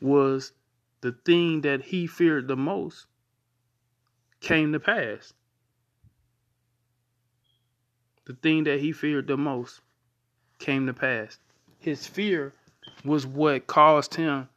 was 0.00 0.52
the 1.00 1.12
thing 1.12 1.62
that 1.62 1.82
he 1.82 2.06
feared 2.06 2.48
the 2.48 2.56
most 2.56 3.06
came 4.40 4.72
to 4.72 4.80
pass 4.80 5.32
the 8.28 8.34
thing 8.34 8.64
that 8.64 8.78
he 8.78 8.92
feared 8.92 9.26
the 9.26 9.38
most 9.38 9.80
came 10.58 10.86
to 10.86 10.92
pass. 10.92 11.38
His 11.78 12.06
fear 12.06 12.52
was 13.02 13.26
what 13.26 13.66
caused 13.66 14.14
him 14.14 14.50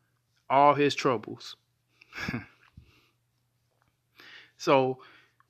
all 0.50 0.76
his 0.76 0.94
troubles. 0.94 1.56
so 4.58 5.00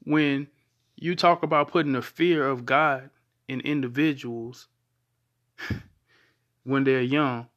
when 0.03 0.48
you 0.96 1.15
talk 1.15 1.41
about 1.41 1.72
putting 1.72 1.93
the 1.93 2.03
fear 2.03 2.48
of 2.48 2.63
God 2.63 3.10
in 3.48 3.60
individuals 3.62 4.67
when 6.63 6.84
they're 6.84 7.01
young, 7.01 7.48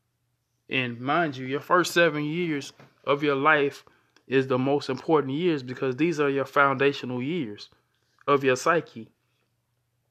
and 0.68 1.00
mind 1.00 1.36
you, 1.36 1.46
your 1.46 1.60
first 1.60 1.92
seven 1.92 2.24
years 2.24 2.72
of 3.04 3.22
your 3.22 3.36
life 3.36 3.84
is 4.26 4.46
the 4.46 4.58
most 4.58 4.88
important 4.88 5.34
years 5.34 5.62
because 5.62 5.96
these 5.96 6.18
are 6.18 6.30
your 6.30 6.46
foundational 6.46 7.22
years 7.22 7.68
of 8.26 8.42
your 8.42 8.56
psyche. 8.56 9.10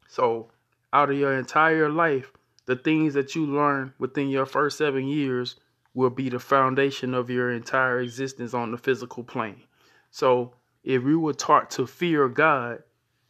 So, 0.08 0.52
out 0.92 1.10
of 1.10 1.18
your 1.18 1.34
entire 1.34 1.90
life, 1.90 2.32
the 2.66 2.76
things 2.76 3.16
that 3.16 3.36
you 3.36 3.46
learn 3.46 3.94
within 3.98 4.30
your 4.30 4.46
first 4.46 4.78
seven 4.78 5.08
years 5.08 5.56
will 5.96 6.12
be 6.12 6.30
the 6.30 6.40
foundation 6.40 7.14
of 7.14 7.30
your 7.30 7.52
entire 7.52 8.00
existence 8.00 8.54
on 8.54 8.72
the 8.72 8.78
physical 8.78 9.24
plane. 9.24 9.64
So, 10.12 10.54
if 10.84 11.02
you 11.04 11.20
were 11.20 11.34
taught 11.34 11.72
to 11.72 11.88
fear 11.88 12.28
God 12.28 12.84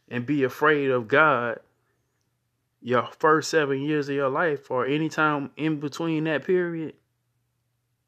and 0.08 0.26
be 0.26 0.44
afraid 0.44 0.90
of 0.90 1.08
God, 1.08 1.60
your 2.82 3.08
first 3.18 3.48
seven 3.48 3.80
years 3.80 4.10
of 4.10 4.14
your 4.14 4.28
life, 4.28 4.70
or 4.70 4.84
any 4.84 5.08
time 5.08 5.50
in 5.56 5.80
between 5.80 6.24
that 6.24 6.44
period, 6.44 6.94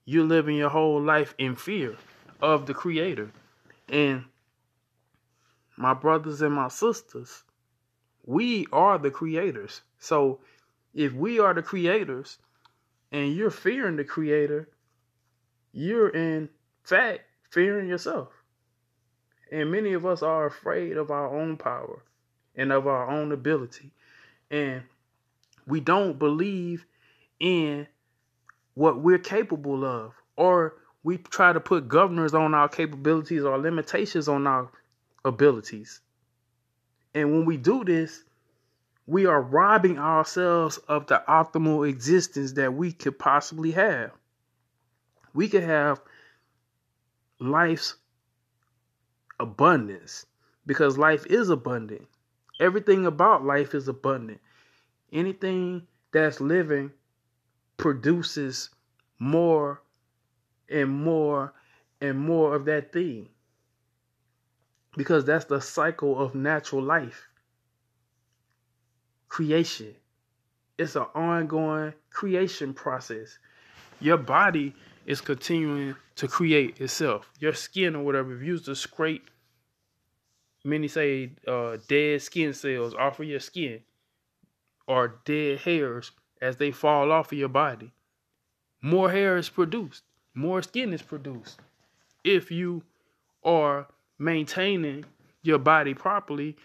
you're 0.07 0.25
living 0.25 0.57
your 0.57 0.71
whole 0.71 1.03
life 1.03 1.35
in 1.37 1.57
fear 1.57 1.97
of 2.41 2.65
the 2.65 2.73
Creator. 2.73 3.31
And 3.89 4.25
my 5.77 5.93
brothers 5.93 6.41
and 6.41 6.55
my 6.55 6.69
sisters, 6.69 7.43
we 8.25 8.67
are 8.73 8.99
the 8.99 9.11
creators. 9.11 9.83
So 9.99 10.41
if 10.95 11.13
we 11.13 11.39
are 11.39 11.53
the 11.53 11.63
creators 11.63 12.39
and 13.13 13.35
you're 13.35 13.51
fearing 13.51 13.97
the 13.97 14.05
creator, 14.05 14.69
you're 15.73 16.09
in 16.09 16.49
fact 16.83 17.21
fearing 17.51 17.89
yourself. 17.89 18.29
And 19.53 19.71
many 19.71 19.93
of 19.93 20.07
us 20.07 20.23
are 20.23 20.47
afraid 20.47 20.97
of 20.97 21.11
our 21.11 21.29
own 21.29 21.57
power 21.57 22.03
and 22.57 22.73
of 22.73 22.87
our 22.87 23.09
own 23.09 23.31
ability. 23.33 23.93
And 24.51 24.83
we 25.67 25.81
don't 25.81 26.19
believe 26.19 26.87
in 27.39 27.87
what 28.77 29.01
we're 29.01 29.19
capable 29.19 29.85
of. 29.85 30.13
Or 30.37 30.75
we 31.03 31.17
try 31.19 31.53
to 31.53 31.61
put 31.61 31.89
governors 31.89 32.35
on 32.35 32.55
our 32.55 32.69
capabilities 32.69 33.43
or 33.43 33.59
limitations 33.59 34.29
on 34.29 34.47
our 34.47 34.71
abilities. 35.25 36.01
And 37.15 37.33
when 37.33 37.47
we 37.47 37.57
do 37.57 37.83
this, 37.85 38.23
we 39.07 39.25
are 39.27 39.41
robbing 39.41 39.99
ourselves 39.99 40.79
of 40.89 41.07
the 41.07 41.23
optimal 41.27 41.89
existence 41.89 42.53
that 42.53 42.75
we 42.75 42.93
could 42.93 43.19
possibly 43.19 43.71
have. 43.73 44.13
We 45.33 45.49
could 45.49 45.63
have 45.63 46.01
life's 47.39 47.95
abundance 49.41 50.27
because 50.67 50.99
life 50.99 51.25
is 51.27 51.49
abundant. 51.49 52.09
Everything 52.61 53.07
about 53.07 53.45
life 53.45 53.75
is 53.75 53.89
abundant. 53.89 54.41
Anything 55.13 55.87
that's 56.13 56.41
living 56.41 56.91
produces 57.77 58.71
more 59.19 59.83
and 60.69 60.91
more 60.91 61.53
and 62.01 62.19
more 62.19 62.55
of 62.55 62.65
that 62.65 62.93
thing 62.93 63.29
because 64.97 65.25
that's 65.25 65.45
the 65.47 65.61
cycle 65.61 66.19
of 66.19 66.35
natural 66.35 66.83
life 66.83 67.29
creation. 69.29 69.95
It's 70.79 70.97
an 70.97 71.07
ongoing 71.15 71.93
creation 72.11 72.75
process. 72.75 73.39
Your 74.01 74.17
body 74.17 74.75
is 75.05 75.21
continuing 75.21 75.95
to 76.17 76.29
create 76.29 76.81
itself. 76.81 77.31
Your 77.39 77.53
skin 77.53 77.97
or 77.97 78.03
whatever, 78.03 78.35
if 78.35 78.41
you 78.41 78.49
use 78.49 78.63
to 78.63 78.75
scrape, 78.75 79.31
many 80.65 80.89
say 80.89 81.33
uh, 81.47 81.77
dead 81.89 82.23
skin 82.23 82.53
cells 82.53 82.95
off 82.95 83.21
of 83.21 83.27
your 83.27 83.41
skin 83.41 83.81
or 84.87 85.21
dead 85.25 85.61
hairs 85.61 86.13
as 86.41 86.57
they 86.57 86.71
fall 86.71 87.11
off 87.13 87.33
of 87.33 87.39
your 87.39 87.49
body, 87.49 87.93
more 88.83 89.11
hair 89.11 89.37
is 89.37 89.49
produced, 89.49 90.03
more 90.35 90.63
skin 90.63 90.93
is 90.93 91.03
produced. 91.03 91.61
If 92.25 92.51
you 92.51 92.83
are 93.45 93.87
maintaining 94.19 95.05
your 95.43 95.59
body 95.59 95.95
properly 95.95 96.57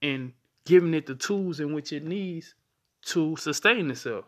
and 0.00 0.32
giving 0.64 0.94
it 0.94 1.06
the 1.06 1.14
tools 1.14 1.60
in 1.60 1.74
which 1.74 1.92
it 1.92 2.04
needs 2.04 2.54
to 3.02 3.36
sustain 3.36 3.90
itself. 3.90 4.26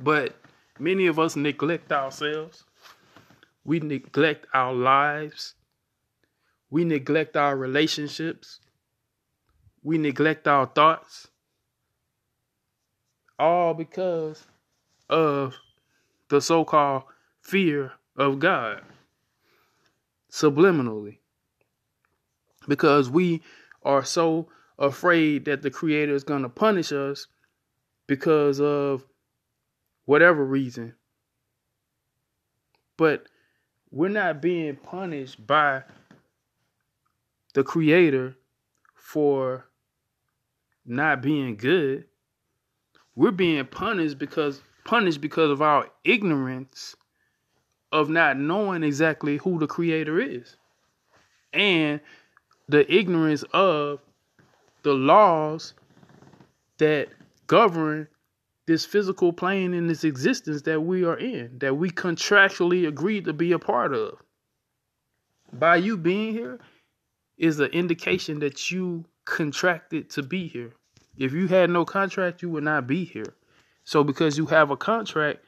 But 0.00 0.36
many 0.78 1.06
of 1.06 1.18
us 1.18 1.36
neglect 1.36 1.92
ourselves. 1.92 2.64
We 3.64 3.80
neglect 3.80 4.46
our 4.52 4.74
lives. 4.74 5.54
We 6.70 6.84
neglect 6.84 7.36
our 7.36 7.56
relationships. 7.56 8.60
We 9.82 9.98
neglect 9.98 10.48
our 10.48 10.66
thoughts. 10.66 11.28
All 13.42 13.74
because 13.74 14.46
of 15.10 15.56
the 16.28 16.40
so 16.40 16.64
called 16.64 17.02
fear 17.40 17.92
of 18.16 18.38
God 18.38 18.82
subliminally. 20.30 21.18
because 22.68 23.10
we 23.10 23.42
are 23.82 24.04
so 24.04 24.48
afraid 24.78 25.44
that 25.46 25.62
the 25.62 25.70
creator 25.70 26.14
is 26.14 26.22
going 26.24 26.42
to 26.42 26.48
punish 26.48 26.92
us 26.92 27.26
because 28.06 28.60
of 28.60 29.04
whatever 30.04 30.44
reason. 30.44 30.94
But 32.96 33.26
we're 33.90 34.08
not 34.08 34.40
being 34.40 34.76
punished 34.76 35.44
by 35.46 35.82
the 37.54 37.64
creator 37.64 38.36
for 38.94 39.66
not 40.86 41.22
being 41.22 41.56
good. 41.56 42.04
We're 43.14 43.30
being 43.30 43.64
punished 43.66 44.18
because 44.18 44.62
punished 44.84 45.20
because 45.20 45.50
of 45.50 45.62
our 45.62 45.88
ignorance 46.04 46.96
of 47.92 48.08
not 48.08 48.38
knowing 48.38 48.82
exactly 48.82 49.36
who 49.36 49.58
the 49.58 49.66
creator 49.66 50.18
is. 50.18 50.56
And 51.52 52.00
the 52.68 52.90
ignorance 52.92 53.44
of 53.52 54.00
the 54.82 54.94
laws 54.94 55.74
that 56.78 57.08
govern 57.46 58.08
this 58.66 58.86
physical 58.86 59.32
plane 59.32 59.74
in 59.74 59.86
this 59.86 60.04
existence 60.04 60.62
that 60.62 60.80
we 60.80 61.04
are 61.04 61.18
in, 61.18 61.58
that 61.58 61.76
we 61.76 61.90
contractually 61.90 62.86
agreed 62.88 63.24
to 63.26 63.32
be 63.32 63.52
a 63.52 63.58
part 63.58 63.92
of. 63.92 64.18
By 65.52 65.76
you 65.76 65.98
being 65.98 66.32
here 66.32 66.58
is 67.36 67.60
an 67.60 67.70
indication 67.72 68.38
that 68.38 68.70
you 68.70 69.04
contracted 69.24 70.08
to 70.10 70.22
be 70.22 70.48
here. 70.48 70.72
If 71.16 71.32
you 71.32 71.48
had 71.48 71.70
no 71.70 71.84
contract, 71.84 72.42
you 72.42 72.50
would 72.50 72.64
not 72.64 72.86
be 72.86 73.04
here. 73.04 73.34
So 73.84 74.04
because 74.04 74.38
you 74.38 74.46
have 74.46 74.70
a 74.70 74.76
contract, 74.76 75.40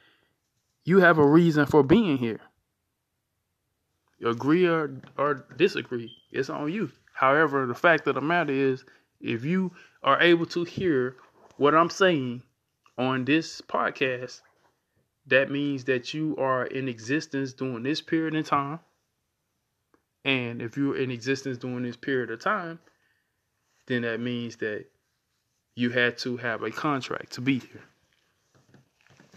you 0.85 1.01
have 1.01 1.19
a 1.19 1.27
reason 1.27 1.67
for 1.67 1.83
being 1.83 2.19
here. 2.19 2.41
Agree 4.25 4.67
or, 4.67 5.01
or 5.17 5.47
disagree, 5.57 6.13
it's 6.31 6.51
on 6.51 6.73
you. 6.73 6.91
However, 7.13 7.67
the 7.67 7.75
fact 7.75 8.07
of 8.07 8.15
the 8.15 8.21
matter 8.21 8.53
is, 8.53 8.85
if 9.21 9.45
you 9.45 9.73
are 10.03 10.21
able 10.21 10.47
to 10.47 10.65
hear 10.65 11.17
what 11.57 11.75
I'm 11.75 11.91
saying 11.91 12.43
on 12.99 13.25
this 13.25 13.61
podcast, 13.61 14.41
that 15.27 15.51
means 15.51 15.85
that 15.85 16.13
you 16.13 16.37
are 16.37 16.67
in 16.67 16.89
existence 16.89 17.53
during 17.55 17.83
this 17.83 18.01
period 18.01 18.35
of 18.35 18.47
time. 18.47 18.81
And 20.25 20.61
if 20.63 20.77
you're 20.77 20.97
in 20.97 21.11
existence 21.11 21.59
during 21.59 21.83
this 21.83 21.97
period 21.97 22.31
of 22.31 22.41
time, 22.41 22.79
then 23.87 24.03
that 24.03 24.21
means 24.21 24.57
that 24.57 24.87
you 25.75 25.91
had 25.91 26.19
to 26.19 26.37
have 26.37 26.63
a 26.63 26.71
contract 26.71 27.33
to 27.33 27.41
be 27.41 27.59
here. 27.59 27.83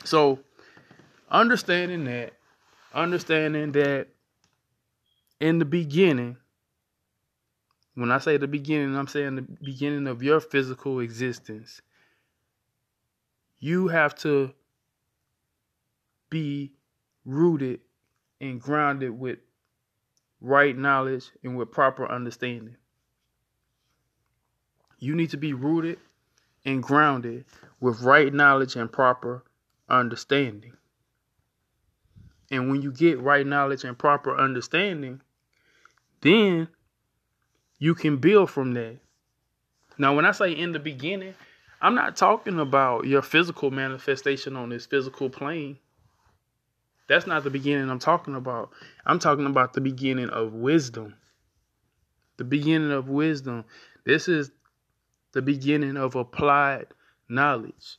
So, 0.04 0.40
understanding 1.30 2.06
that, 2.06 2.34
understanding 2.94 3.72
that 3.74 4.08
in 5.40 5.60
the 5.60 5.66
beginning, 5.66 6.38
when 7.96 8.12
I 8.12 8.20
say 8.20 8.38
the 8.38 8.48
beginning, 8.48 8.96
I'm 8.96 9.08
saying 9.08 9.36
the 9.36 9.42
beginning 9.42 10.08
of 10.08 10.22
your 10.22 10.40
physical 10.40 11.00
existence, 11.00 11.82
you 13.60 13.88
have 13.88 14.14
to 14.16 14.54
be 16.30 16.74
rooted 17.26 17.80
and 18.40 18.62
grounded 18.62 19.18
with 19.20 19.40
right 20.42 20.78
knowledge 20.78 21.32
and 21.44 21.58
with 21.58 21.72
proper 21.72 22.08
understanding. 22.10 22.78
You 25.00 25.16
need 25.16 25.32
to 25.32 25.38
be 25.38 25.54
rooted 25.54 26.00
and 26.68 26.84
grounded 26.84 27.46
with 27.80 28.02
right 28.02 28.32
knowledge 28.32 28.76
and 28.76 28.92
proper 28.92 29.44
understanding. 29.90 30.74
And 32.52 32.70
when 32.70 32.82
you 32.82 32.92
get 32.92 33.20
right 33.22 33.48
knowledge 33.48 33.86
and 33.86 33.98
proper 33.98 34.38
understanding, 34.38 35.22
then 36.22 36.68
you 37.80 37.96
can 37.96 38.18
build 38.18 38.52
from 38.52 38.74
that. 38.74 38.98
Now, 39.98 40.14
when 40.14 40.26
I 40.26 40.32
say 40.32 40.52
in 40.52 40.74
the 40.74 40.80
beginning, 40.80 41.34
I'm 41.82 41.96
not 41.96 42.18
talking 42.18 42.60
about 42.60 43.06
your 43.06 43.22
physical 43.22 43.72
manifestation 43.72 44.58
on 44.58 44.70
this 44.70 44.86
physical 44.86 45.30
plane. 45.30 45.78
That's 47.08 47.28
not 47.28 47.46
the 47.46 47.50
beginning 47.50 47.90
I'm 47.90 48.00
talking 48.00 48.36
about. 48.36 48.72
I'm 49.06 49.20
talking 49.20 49.46
about 49.46 49.72
the 49.72 49.82
beginning 49.82 50.30
of 50.30 50.54
wisdom. 50.54 51.16
The 52.36 52.44
beginning 52.44 52.92
of 52.92 53.08
wisdom. 53.08 53.64
This 54.06 54.28
is 54.28 54.52
the 55.34 55.42
beginning 55.42 55.98
of 55.98 56.16
applied 56.16 56.88
knowledge. 57.30 57.98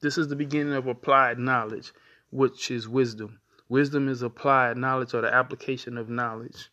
This 0.00 0.18
is 0.18 0.28
the 0.28 0.36
beginning 0.36 0.74
of 0.74 0.86
applied 0.86 1.38
knowledge, 1.38 1.92
which 2.30 2.70
is 2.70 2.88
wisdom. 2.88 3.40
Wisdom 3.68 4.08
is 4.08 4.22
applied 4.22 4.76
knowledge 4.76 5.14
or 5.14 5.22
the 5.22 5.32
application 5.32 5.98
of 5.98 6.08
knowledge. 6.08 6.68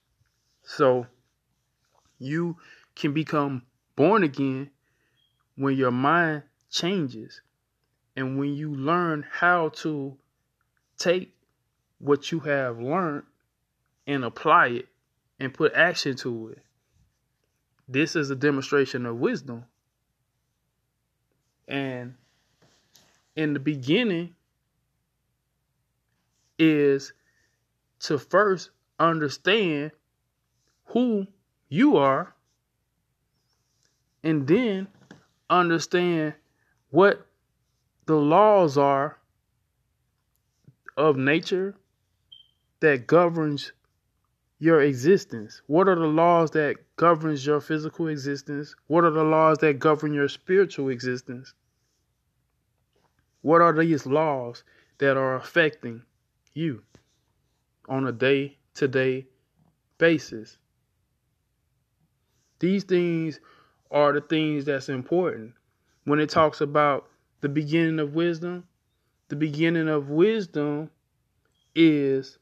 So 0.64 1.08
you 2.20 2.58
can 2.96 3.14
become 3.14 3.64
born 3.96 4.24
again 4.24 4.70
when 5.56 5.76
your 5.76 5.92
mind 5.92 6.44
changes 6.70 7.42
and 8.16 8.38
when 8.38 8.54
you 8.54 8.74
learn 8.74 9.26
how 9.30 9.70
to 9.70 10.18
take 10.98 11.36
what 12.00 12.32
you 12.32 12.40
have 12.42 12.80
learned 12.80 13.24
and 14.06 14.24
apply 14.24 14.68
it 14.68 14.88
and 15.40 15.54
put 15.54 15.74
action 15.74 16.16
to 16.18 16.50
it. 16.50 16.60
This 17.94 18.16
is 18.16 18.32
a 18.32 18.36
demonstration 18.36 19.06
of 19.06 19.20
wisdom. 19.20 19.66
And 21.68 22.16
in 23.36 23.54
the 23.54 23.60
beginning 23.60 24.34
is 26.58 27.14
to 28.00 28.18
first 28.18 28.72
understand 29.00 29.92
who 30.86 31.28
you 31.70 31.98
are 31.98 32.34
and 34.24 34.48
then 34.48 34.88
understand 35.52 36.34
what 36.90 37.28
the 38.08 38.16
laws 38.16 38.76
are 38.76 39.20
of 40.98 41.16
nature 41.16 41.76
that 42.80 43.06
governs 43.06 43.72
your 44.64 44.82
existence? 44.82 45.62
What 45.68 45.90
are 45.90 45.96
the 45.96 46.08
laws 46.08 46.52
that 46.52 46.78
governs 46.96 47.46
your 47.46 47.60
physical 47.60 48.08
existence? 48.08 48.78
What 48.88 49.04
are 49.04 49.12
the 49.12 49.26
laws 49.26 49.58
that 49.58 49.78
govern 49.78 50.14
your 50.14 50.30
spiritual 50.30 50.88
existence? 50.88 51.54
What 53.42 53.62
are 53.62 53.78
these 53.78 54.06
laws 54.06 54.64
that 55.00 55.18
are 55.18 55.36
affecting 55.36 56.04
you 56.54 56.82
on 57.90 58.08
a 58.08 58.14
day 58.14 58.58
to 58.76 58.88
day 58.88 59.28
basis? 59.98 60.58
These 62.60 62.86
things 62.86 63.42
are 63.92 64.14
the 64.14 64.22
things 64.22 64.64
that's 64.64 64.88
important. 64.88 65.56
When 66.06 66.22
it 66.22 66.30
talks 66.30 66.62
about 66.62 67.10
the 67.42 67.50
beginning 67.50 68.00
of 68.00 68.16
wisdom, 68.16 68.64
the 69.28 69.36
beginning 69.36 69.90
of 69.90 70.10
wisdom 70.10 70.90
is 71.76 72.38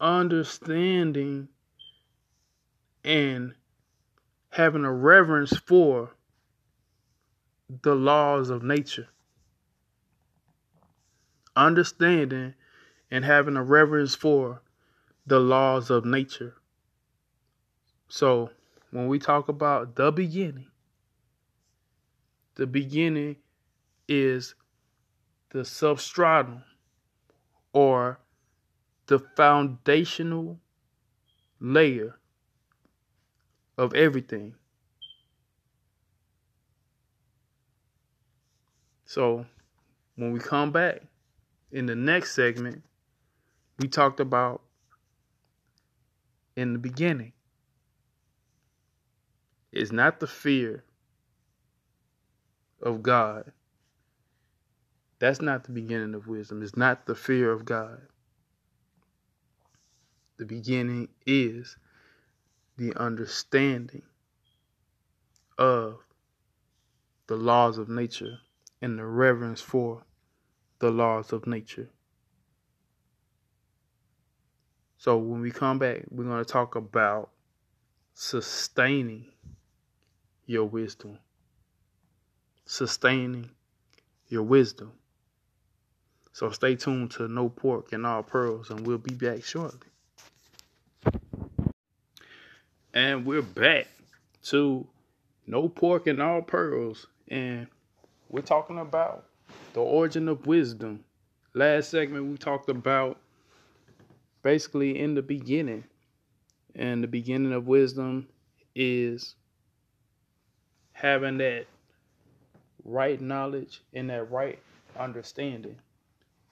understanding 0.00 1.48
and 3.04 3.54
having 4.50 4.84
a 4.84 4.92
reverence 4.92 5.56
for 5.56 6.14
the 7.82 7.94
laws 7.94 8.50
of 8.50 8.62
nature. 8.62 9.08
Understanding 11.56 12.54
and 13.10 13.24
having 13.24 13.56
a 13.56 13.62
reverence 13.62 14.14
for 14.14 14.62
the 15.26 15.40
laws 15.40 15.90
of 15.90 16.04
nature. 16.04 16.54
So, 18.08 18.50
when 18.90 19.08
we 19.08 19.18
talk 19.18 19.48
about 19.48 19.96
the 19.96 20.10
beginning, 20.10 20.68
the 22.54 22.66
beginning 22.66 23.36
is 24.08 24.54
the 25.50 25.64
substratum 25.64 26.62
or 27.72 28.18
the 29.08 29.18
foundational 29.36 30.58
layer 31.60 32.18
of 33.76 33.94
everything. 33.94 34.54
So, 39.06 39.46
when 40.16 40.32
we 40.32 40.38
come 40.40 40.70
back 40.70 41.02
in 41.72 41.86
the 41.86 41.96
next 41.96 42.34
segment, 42.34 42.82
we 43.78 43.88
talked 43.88 44.20
about 44.20 44.62
in 46.54 46.74
the 46.74 46.78
beginning. 46.78 47.32
It's 49.72 49.92
not 49.92 50.20
the 50.20 50.26
fear 50.26 50.84
of 52.82 53.02
God. 53.02 53.52
That's 55.18 55.40
not 55.40 55.64
the 55.64 55.72
beginning 55.72 56.14
of 56.14 56.26
wisdom. 56.28 56.62
It's 56.62 56.76
not 56.76 57.06
the 57.06 57.14
fear 57.14 57.50
of 57.50 57.64
God. 57.64 58.00
The 60.38 60.46
beginning 60.46 61.08
is 61.26 61.76
the 62.76 62.94
understanding 62.94 64.02
of 65.58 65.98
the 67.26 67.36
laws 67.36 67.76
of 67.76 67.88
nature 67.88 68.38
and 68.80 68.96
the 68.96 69.04
reverence 69.04 69.60
for 69.60 70.04
the 70.78 70.90
laws 70.90 71.32
of 71.32 71.46
nature. 71.46 71.90
So 74.98 75.18
when 75.18 75.40
we 75.40 75.50
come 75.50 75.78
back, 75.78 76.04
we're 76.08 76.24
going 76.24 76.44
to 76.44 76.50
talk 76.50 76.76
about 76.76 77.30
sustaining 78.14 79.26
your 80.46 80.64
wisdom. 80.64 81.18
Sustaining 82.64 83.50
your 84.28 84.44
wisdom. 84.44 84.92
So 86.32 86.50
stay 86.50 86.76
tuned 86.76 87.10
to 87.12 87.26
No 87.26 87.48
Pork 87.48 87.92
and 87.92 88.06
All 88.06 88.22
Pearls, 88.22 88.70
and 88.70 88.86
we'll 88.86 88.98
be 88.98 89.14
back 89.14 89.42
shortly. 89.42 89.88
And 92.94 93.26
we're 93.26 93.42
back 93.42 93.86
to 94.44 94.86
No 95.46 95.68
Pork 95.68 96.06
and 96.06 96.22
All 96.22 96.40
Pearls, 96.40 97.06
and 97.28 97.66
we're 98.30 98.40
talking 98.40 98.78
about 98.78 99.26
the 99.74 99.80
origin 99.80 100.26
of 100.26 100.46
wisdom. 100.46 101.04
Last 101.52 101.90
segment, 101.90 102.30
we 102.30 102.38
talked 102.38 102.70
about 102.70 103.18
basically 104.42 104.98
in 104.98 105.14
the 105.14 105.20
beginning. 105.20 105.84
And 106.74 107.02
the 107.02 107.08
beginning 107.08 107.52
of 107.52 107.66
wisdom 107.66 108.28
is 108.74 109.34
having 110.92 111.38
that 111.38 111.66
right 112.84 113.20
knowledge 113.20 113.82
and 113.92 114.08
that 114.08 114.30
right 114.30 114.58
understanding. 114.98 115.76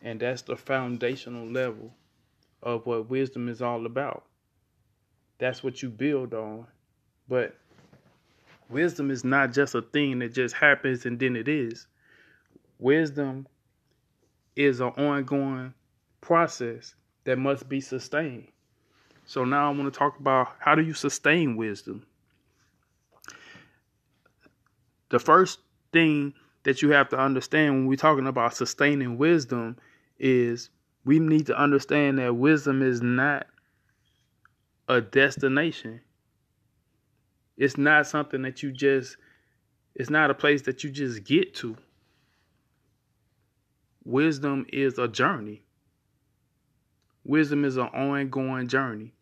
And 0.02 0.20
that's 0.20 0.42
the 0.42 0.56
foundational 0.56 1.46
level 1.46 1.94
of 2.62 2.84
what 2.84 3.08
wisdom 3.08 3.48
is 3.48 3.62
all 3.62 3.86
about. 3.86 4.24
That's 5.38 5.62
what 5.62 5.82
you 5.82 5.90
build 5.90 6.34
on. 6.34 6.66
But 7.28 7.56
wisdom 8.68 9.10
is 9.10 9.24
not 9.24 9.52
just 9.52 9.74
a 9.74 9.82
thing 9.82 10.20
that 10.20 10.32
just 10.32 10.54
happens 10.54 11.06
and 11.06 11.18
then 11.18 11.36
it 11.36 11.48
is. 11.48 11.86
Wisdom 12.78 13.46
is 14.54 14.80
an 14.80 14.88
ongoing 14.88 15.74
process 16.20 16.94
that 17.24 17.38
must 17.38 17.68
be 17.68 17.80
sustained. 17.80 18.48
So 19.26 19.44
now 19.44 19.70
I 19.70 19.76
want 19.76 19.92
to 19.92 19.98
talk 19.98 20.18
about 20.18 20.48
how 20.58 20.74
do 20.74 20.82
you 20.82 20.94
sustain 20.94 21.56
wisdom? 21.56 22.06
The 25.08 25.18
first 25.18 25.58
thing 25.92 26.34
that 26.62 26.82
you 26.82 26.90
have 26.90 27.08
to 27.10 27.18
understand 27.18 27.74
when 27.74 27.86
we're 27.86 27.96
talking 27.96 28.26
about 28.26 28.54
sustaining 28.54 29.18
wisdom 29.18 29.76
is 30.18 30.70
we 31.04 31.18
need 31.18 31.46
to 31.46 31.58
understand 31.58 32.18
that 32.18 32.34
wisdom 32.36 32.82
is 32.82 33.02
not 33.02 33.46
a 34.88 35.00
destination. 35.00 36.00
It's 37.56 37.76
not 37.76 38.06
something 38.06 38.42
that 38.42 38.62
you 38.62 38.72
just 38.72 39.16
it's 39.94 40.10
not 40.10 40.30
a 40.30 40.34
place 40.34 40.62
that 40.62 40.84
you 40.84 40.90
just 40.90 41.24
get 41.24 41.54
to. 41.56 41.76
Wisdom 44.04 44.66
is 44.68 44.98
a 44.98 45.08
journey. 45.08 45.62
Wisdom 47.24 47.64
is 47.64 47.76
an 47.76 47.86
ongoing 47.86 48.68
journey. 48.68 49.12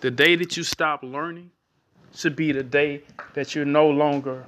The 0.00 0.10
day 0.10 0.36
that 0.36 0.56
you 0.56 0.64
stop 0.64 1.02
learning 1.02 1.50
should 2.14 2.34
be 2.34 2.50
the 2.50 2.62
day 2.62 3.02
that 3.34 3.54
you're 3.54 3.66
no 3.66 3.88
longer 3.88 4.46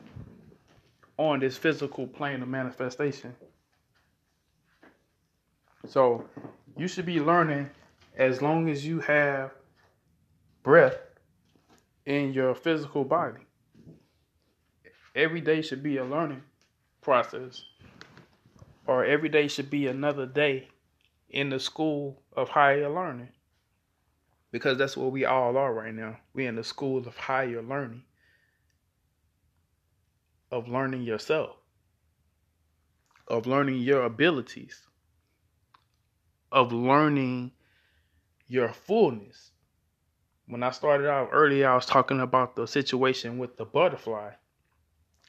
on 1.18 1.40
this 1.40 1.56
physical 1.56 2.06
plane 2.06 2.42
of 2.42 2.48
manifestation. 2.48 3.34
So 5.86 6.24
you 6.76 6.88
should 6.88 7.06
be 7.06 7.20
learning 7.20 7.68
as 8.16 8.40
long 8.40 8.68
as 8.68 8.84
you 8.84 9.00
have 9.00 9.52
breath 10.62 10.98
in 12.06 12.32
your 12.32 12.54
physical 12.54 13.04
body. 13.04 13.40
Every 15.14 15.40
day 15.40 15.62
should 15.62 15.82
be 15.82 15.98
a 15.98 16.04
learning 16.04 16.42
process, 17.00 17.62
or 18.86 19.04
every 19.04 19.28
day 19.28 19.48
should 19.48 19.70
be 19.70 19.86
another 19.86 20.26
day 20.26 20.68
in 21.28 21.50
the 21.50 21.60
school 21.60 22.22
of 22.34 22.48
higher 22.48 22.88
learning. 22.88 23.28
Because 24.50 24.76
that's 24.76 24.96
what 24.96 25.12
we 25.12 25.24
all 25.24 25.56
are 25.56 25.72
right 25.72 25.94
now. 25.94 26.18
We're 26.34 26.48
in 26.48 26.56
the 26.56 26.64
school 26.64 27.06
of 27.06 27.16
higher 27.16 27.62
learning, 27.62 28.02
of 30.50 30.68
learning 30.68 31.02
yourself, 31.02 31.56
of 33.28 33.46
learning 33.46 33.78
your 33.78 34.04
abilities, 34.04 34.82
of 36.50 36.72
learning 36.72 37.52
your 38.46 38.72
fullness. 38.74 39.51
When 40.52 40.62
I 40.62 40.70
started 40.70 41.08
out 41.08 41.30
earlier, 41.32 41.70
I 41.70 41.74
was 41.74 41.86
talking 41.86 42.20
about 42.20 42.56
the 42.56 42.66
situation 42.66 43.38
with 43.38 43.56
the 43.56 43.64
butterfly. 43.64 44.32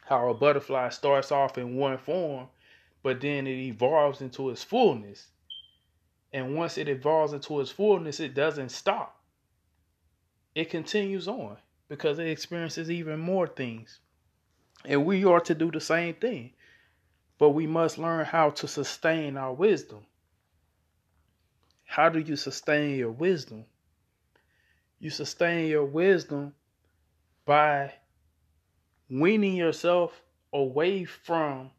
How 0.02 0.28
a 0.28 0.34
butterfly 0.34 0.90
starts 0.90 1.32
off 1.32 1.58
in 1.58 1.78
one 1.78 1.98
form, 1.98 2.50
but 3.04 3.22
then 3.22 3.48
it 3.48 3.58
evolves 3.58 4.20
into 4.20 4.50
its 4.50 4.66
fullness. 4.66 5.30
And 6.34 6.58
once 6.58 6.78
it 6.78 6.90
evolves 6.90 7.32
into 7.32 7.62
its 7.62 7.72
fullness, 7.72 8.20
it 8.20 8.34
doesn't 8.34 8.68
stop. 8.68 9.18
It 10.56 10.70
continues 10.70 11.30
on 11.30 11.56
because 11.88 12.20
it 12.20 12.28
experiences 12.28 12.92
even 12.92 13.18
more 13.18 13.48
things. 13.48 14.00
And 14.84 15.06
we 15.06 15.24
are 15.24 15.40
to 15.40 15.56
do 15.56 15.72
the 15.72 15.80
same 15.80 16.16
thing. 16.16 16.52
But 17.38 17.52
we 17.52 17.66
must 17.66 17.98
learn 17.98 18.26
how 18.26 18.50
to 18.50 18.68
sustain 18.68 19.38
our 19.38 19.54
wisdom. 19.54 20.06
How 21.86 22.10
do 22.10 22.20
you 22.20 22.36
sustain 22.36 22.98
your 22.98 23.12
wisdom? 23.12 23.64
You 25.04 25.10
sustain 25.10 25.68
your 25.68 25.84
wisdom 25.84 26.54
by 27.44 27.92
weaning 29.10 29.58
yourself 29.58 30.22
away 30.54 31.04
from 31.04 31.72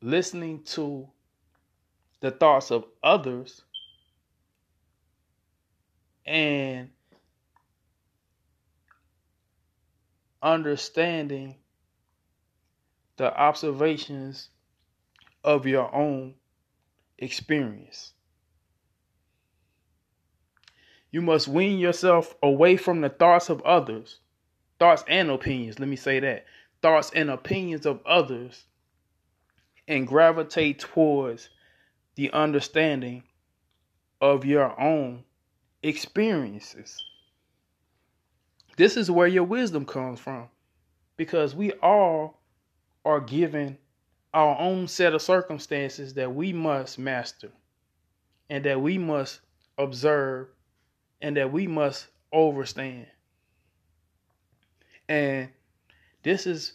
listening 0.00 0.62
to 0.62 1.08
the 2.20 2.30
thoughts 2.30 2.70
of 2.70 2.84
others 3.02 3.62
and 6.24 6.90
understanding 10.40 11.56
the 13.16 13.36
observations 13.36 14.50
of 15.42 15.66
your 15.66 15.92
own 15.92 16.34
experience. 17.18 18.12
You 21.16 21.22
must 21.22 21.48
wean 21.48 21.78
yourself 21.78 22.36
away 22.42 22.76
from 22.76 23.00
the 23.00 23.08
thoughts 23.08 23.48
of 23.48 23.62
others, 23.62 24.20
thoughts 24.78 25.02
and 25.08 25.30
opinions. 25.30 25.78
Let 25.78 25.88
me 25.88 25.96
say 25.96 26.20
that 26.20 26.44
thoughts 26.82 27.10
and 27.14 27.30
opinions 27.30 27.86
of 27.86 28.04
others, 28.04 28.66
and 29.88 30.06
gravitate 30.06 30.78
towards 30.78 31.48
the 32.16 32.30
understanding 32.32 33.22
of 34.20 34.44
your 34.44 34.78
own 34.78 35.24
experiences. 35.82 37.02
This 38.76 38.98
is 38.98 39.10
where 39.10 39.26
your 39.26 39.44
wisdom 39.44 39.86
comes 39.86 40.20
from 40.20 40.50
because 41.16 41.54
we 41.54 41.72
all 41.80 42.42
are 43.06 43.22
given 43.22 43.78
our 44.34 44.54
own 44.60 44.86
set 44.86 45.14
of 45.14 45.22
circumstances 45.22 46.12
that 46.12 46.34
we 46.34 46.52
must 46.52 46.98
master 46.98 47.52
and 48.50 48.64
that 48.64 48.82
we 48.82 48.98
must 48.98 49.40
observe 49.78 50.48
and 51.20 51.36
that 51.36 51.52
we 51.52 51.66
must 51.66 52.06
overstand. 52.32 53.06
And 55.08 55.48
this 56.22 56.46
is 56.46 56.72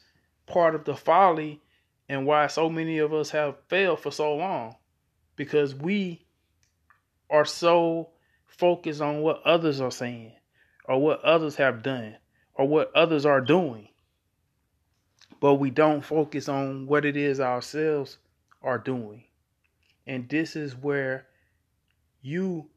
part 0.48 0.76
of 0.76 0.86
the 0.86 0.96
folly 0.96 1.62
and 2.08 2.26
why 2.26 2.48
so 2.48 2.70
many 2.70 2.98
of 3.00 3.14
us 3.14 3.30
have 3.32 3.56
failed 3.68 4.00
for 4.00 4.12
so 4.12 4.36
long 4.36 4.76
because 5.36 5.76
we 5.76 6.26
are 7.30 7.46
so 7.46 8.10
focused 8.46 9.02
on 9.02 9.22
what 9.22 9.42
others 9.46 9.80
are 9.82 9.92
saying 9.92 10.34
or 10.86 11.02
what 11.02 11.24
others 11.24 11.56
have 11.56 11.84
done 11.84 12.18
or 12.54 12.68
what 12.68 12.92
others 12.96 13.26
are 13.26 13.42
doing. 13.42 13.88
But 15.40 15.56
we 15.56 15.72
don't 15.72 16.02
focus 16.02 16.48
on 16.48 16.86
what 16.86 17.06
it 17.06 17.18
is 17.18 17.40
ourselves 17.40 18.18
are 18.62 18.78
doing. 18.78 19.24
And 20.06 20.30
this 20.30 20.56
is 20.56 20.76
where 20.76 21.28
you 22.22 22.70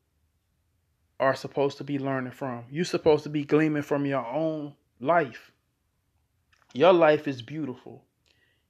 are 1.21 1.35
supposed 1.35 1.79
to 1.79 1.85
be 1.85 1.99
learning 1.99 2.33
from. 2.33 2.65
You're 2.71 2.85
supposed 2.85 3.25
to 3.25 3.31
be 3.31 3.45
gleaming 3.45 3.83
from 3.83 4.05
your 4.07 4.27
own 4.27 4.75
life. 5.01 5.53
Your 6.73 6.93
life 6.93 7.29
is 7.29 7.41
beautiful. 7.41 8.05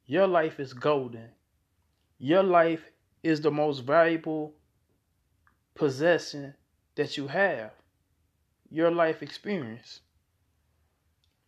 Your 0.06 0.26
life 0.26 0.60
is 0.60 0.74
golden. 0.74 1.30
Your 2.18 2.42
life 2.42 2.84
is 3.22 3.40
the 3.40 3.50
most 3.50 3.80
valuable 3.80 4.54
possession 5.74 6.54
that 6.94 7.16
you 7.16 7.26
have, 7.28 7.72
your 8.70 8.90
life 8.90 9.22
experience, 9.22 10.00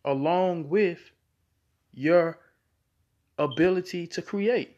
along 0.03 0.67
with 0.69 0.99
your 1.93 2.39
ability 3.37 4.07
to 4.07 4.21
create. 4.21 4.77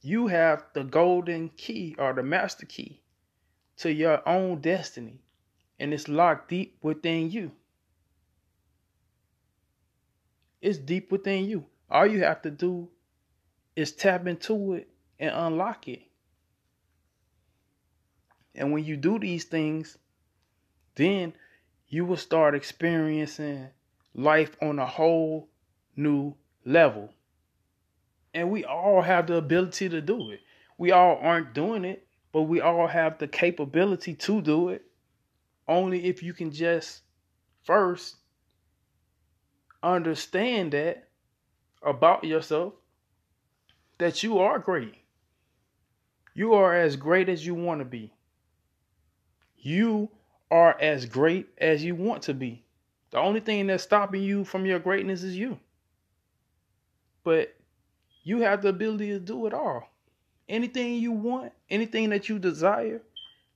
You 0.00 0.28
have 0.28 0.64
the 0.72 0.84
golden 0.84 1.50
key 1.50 1.96
or 1.98 2.14
the 2.14 2.22
master 2.22 2.64
key 2.64 3.02
to 3.80 3.92
your 3.92 4.26
own 4.28 4.60
destiny, 4.60 5.20
and 5.78 5.94
it's 5.94 6.06
locked 6.06 6.50
deep 6.50 6.76
within 6.82 7.30
you. 7.30 7.50
It's 10.60 10.76
deep 10.76 11.10
within 11.10 11.46
you. 11.46 11.64
All 11.90 12.06
you 12.06 12.22
have 12.22 12.42
to 12.42 12.50
do 12.50 12.88
is 13.74 13.92
tap 13.92 14.26
into 14.26 14.74
it 14.74 14.88
and 15.18 15.32
unlock 15.34 15.88
it. 15.88 16.02
And 18.54 18.70
when 18.72 18.84
you 18.84 18.98
do 18.98 19.18
these 19.18 19.44
things, 19.44 19.96
then 20.96 21.32
you 21.88 22.04
will 22.04 22.18
start 22.18 22.54
experiencing 22.54 23.68
life 24.14 24.56
on 24.60 24.78
a 24.78 24.86
whole 24.86 25.48
new 25.96 26.34
level. 26.66 27.14
And 28.34 28.50
we 28.50 28.64
all 28.66 29.00
have 29.00 29.26
the 29.26 29.36
ability 29.36 29.88
to 29.88 30.02
do 30.02 30.30
it. 30.30 30.40
We 30.76 30.92
all 30.92 31.18
aren't 31.22 31.54
doing 31.54 31.86
it, 31.86 32.06
but 32.32 32.42
we 32.42 32.60
all 32.60 32.86
have 32.86 33.18
the 33.18 33.28
capability 33.28 34.14
to 34.14 34.40
do 34.40 34.68
it. 34.68 34.82
Only 35.66 36.06
if 36.06 36.22
you 36.22 36.32
can 36.32 36.50
just 36.50 37.02
first 37.64 38.16
understand 39.82 40.72
that 40.72 41.08
about 41.82 42.24
yourself 42.24 42.74
that 43.98 44.22
you 44.22 44.38
are 44.38 44.58
great. 44.58 44.94
You 46.34 46.54
are 46.54 46.74
as 46.74 46.96
great 46.96 47.28
as 47.28 47.44
you 47.44 47.54
want 47.54 47.80
to 47.80 47.84
be. 47.84 48.12
You 49.58 50.10
are 50.50 50.76
as 50.80 51.06
great 51.06 51.48
as 51.58 51.84
you 51.84 51.94
want 51.94 52.22
to 52.22 52.34
be. 52.34 52.64
The 53.10 53.18
only 53.18 53.40
thing 53.40 53.66
that's 53.66 53.82
stopping 53.82 54.22
you 54.22 54.44
from 54.44 54.64
your 54.64 54.78
greatness 54.78 55.22
is 55.22 55.36
you. 55.36 55.58
But 57.24 57.54
you 58.22 58.40
have 58.40 58.62
the 58.62 58.68
ability 58.68 59.08
to 59.08 59.20
do 59.20 59.46
it 59.46 59.54
all. 59.54 59.88
Anything 60.50 60.96
you 60.96 61.12
want, 61.12 61.52
anything 61.70 62.10
that 62.10 62.28
you 62.28 62.40
desire, 62.40 63.00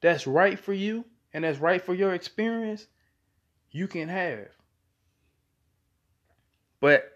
that's 0.01 0.29
right 0.29 0.57
for 0.57 0.73
you 0.73 1.05
and 1.33 1.43
that's 1.43 1.59
right 1.59 1.83
for 1.83 1.93
your 1.93 2.15
experience, 2.15 2.87
you 3.73 3.89
can 3.89 4.09
have. 4.09 4.47
But 6.79 7.11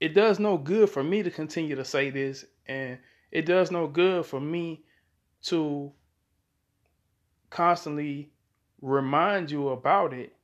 it 0.00 0.14
does 0.14 0.38
no 0.38 0.56
good 0.56 0.88
for 0.88 1.04
me 1.04 1.22
to 1.22 1.30
continue 1.30 1.76
to 1.76 1.84
say 1.84 2.08
this, 2.08 2.46
and 2.66 2.98
it 3.30 3.44
does 3.44 3.70
no 3.70 3.86
good 3.86 4.24
for 4.24 4.40
me 4.40 4.82
to 5.42 5.92
constantly 7.50 8.30
remind 8.80 9.50
you 9.50 9.68
about 9.68 10.14
it. 10.14 10.34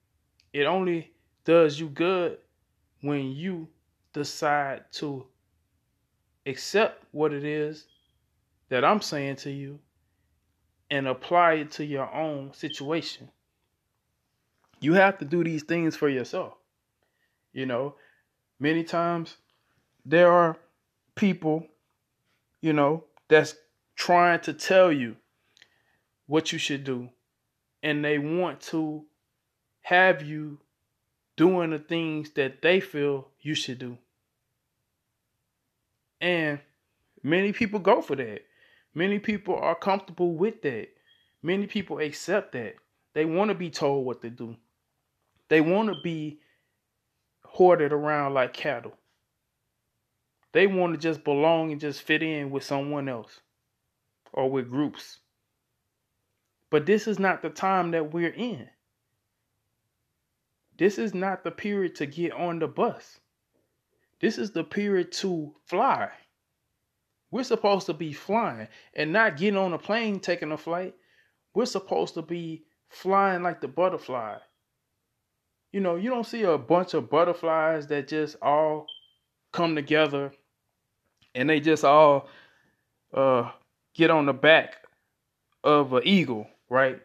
It 0.53 0.65
only 0.65 1.11
does 1.45 1.81
you 1.81 1.89
good 1.89 2.37
when 3.01 3.33
you 3.33 3.69
decide 4.13 4.85
to 4.93 5.27
accept 6.49 7.05
what 7.13 7.33
it 7.33 7.45
is 7.45 7.87
that 8.69 8.85
I'm 8.85 9.01
saying 9.01 9.37
to 9.37 9.51
you 9.51 9.79
and 10.91 11.07
apply 11.07 11.55
it 11.55 11.73
to 11.73 11.85
your 11.85 12.13
own 12.13 12.53
situation. 12.55 13.31
You 14.81 14.95
have 14.95 15.19
to 15.19 15.25
do 15.25 15.45
these 15.45 15.63
things 15.63 15.97
for 15.97 16.09
yourself. 16.09 16.55
You 17.53 17.67
know, 17.67 17.97
many 18.59 18.85
times 18.85 19.37
there 20.05 20.33
are 20.33 20.57
people, 21.15 21.67
you 22.61 22.73
know, 22.73 23.05
that's 23.29 23.55
trying 23.97 24.41
to 24.41 24.53
tell 24.53 24.93
you 24.93 25.17
what 26.27 26.53
you 26.53 26.59
should 26.59 26.85
do. 26.85 27.11
And 27.83 28.05
they 28.05 28.19
want 28.19 28.61
to 28.63 29.05
have 29.83 30.23
you 30.23 30.59
doing 31.37 31.71
the 31.71 31.79
things 31.79 32.31
that 32.31 32.63
they 32.63 32.81
feel 32.81 33.29
you 33.41 33.55
should 33.55 33.79
do. 33.79 33.99
And 36.21 36.61
many 37.23 37.53
people 37.53 37.79
go 37.81 38.03
for 38.03 38.17
that. 38.17 38.43
Many 38.95 39.19
people 39.19 39.55
are 39.57 39.75
comfortable 39.75 40.33
with 40.33 40.63
that. 40.63 40.89
Many 41.43 41.67
people 41.67 41.99
accept 41.99 42.53
that. 42.53 42.77
They 43.15 43.25
want 43.25 43.51
to 43.51 43.55
be 43.55 43.71
told 43.71 44.05
what 44.05 44.23
to 44.23 44.31
do. 44.31 44.57
They 45.49 45.61
want 45.61 45.89
to 45.89 46.01
be 46.03 46.41
hoarded 47.45 47.93
around 47.93 48.35
like 48.35 48.53
cattle. 48.53 48.93
They 50.53 50.67
want 50.67 50.95
to 50.95 51.01
just 51.01 51.25
belong 51.25 51.73
and 51.73 51.81
just 51.81 52.03
fit 52.03 52.23
in 52.23 52.51
with 52.51 52.65
someone 52.65 53.09
else 53.09 53.41
or 54.33 54.51
with 54.51 54.71
groups. 54.71 55.21
But 56.71 56.87
this 56.87 57.07
is 57.07 57.19
not 57.19 57.43
the 57.43 57.51
time 57.51 57.93
that 57.93 58.13
we're 58.13 58.29
in. 58.33 58.69
This 60.77 60.99
is 60.99 61.15
not 61.15 61.45
the 61.45 61.51
period 61.51 61.97
to 61.97 62.07
get 62.07 62.33
on 62.33 62.59
the 62.59 62.69
bus. 62.69 63.21
This 64.21 64.39
is 64.39 64.51
the 64.51 64.65
period 64.65 65.13
to 65.13 65.55
fly. 65.67 66.11
We're 67.31 67.45
supposed 67.45 67.87
to 67.87 67.95
be 67.95 68.13
flying 68.13 68.69
and 68.95 69.13
not 69.13 69.37
getting 69.37 69.59
on 69.59 69.73
a 69.73 69.79
plane 69.79 70.19
taking 70.19 70.53
a 70.53 70.57
flight. 70.57 70.95
We're 71.55 71.67
supposed 71.67 72.15
to 72.15 72.23
be 72.23 72.65
flying 72.89 73.43
like 73.43 73.61
the 73.61 73.69
butterfly. 73.69 74.39
You 75.73 75.81
know, 75.81 75.97
you 75.97 76.09
don't 76.09 76.27
see 76.27 76.43
a 76.43 76.57
bunch 76.57 76.95
of 76.95 77.11
butterflies 77.11 77.87
that 77.89 78.09
just 78.09 78.37
all 78.41 78.87
come 79.53 79.75
together 79.75 80.33
and 81.35 81.49
they 81.49 81.61
just 81.61 81.85
all 81.85 82.29
uh, 83.13 83.51
get 83.95 84.11
on 84.11 84.27
the 84.27 84.33
back 84.33 84.77
of 85.63 85.93
an 85.93 86.03
eagle, 86.05 86.47
right? 86.71 87.01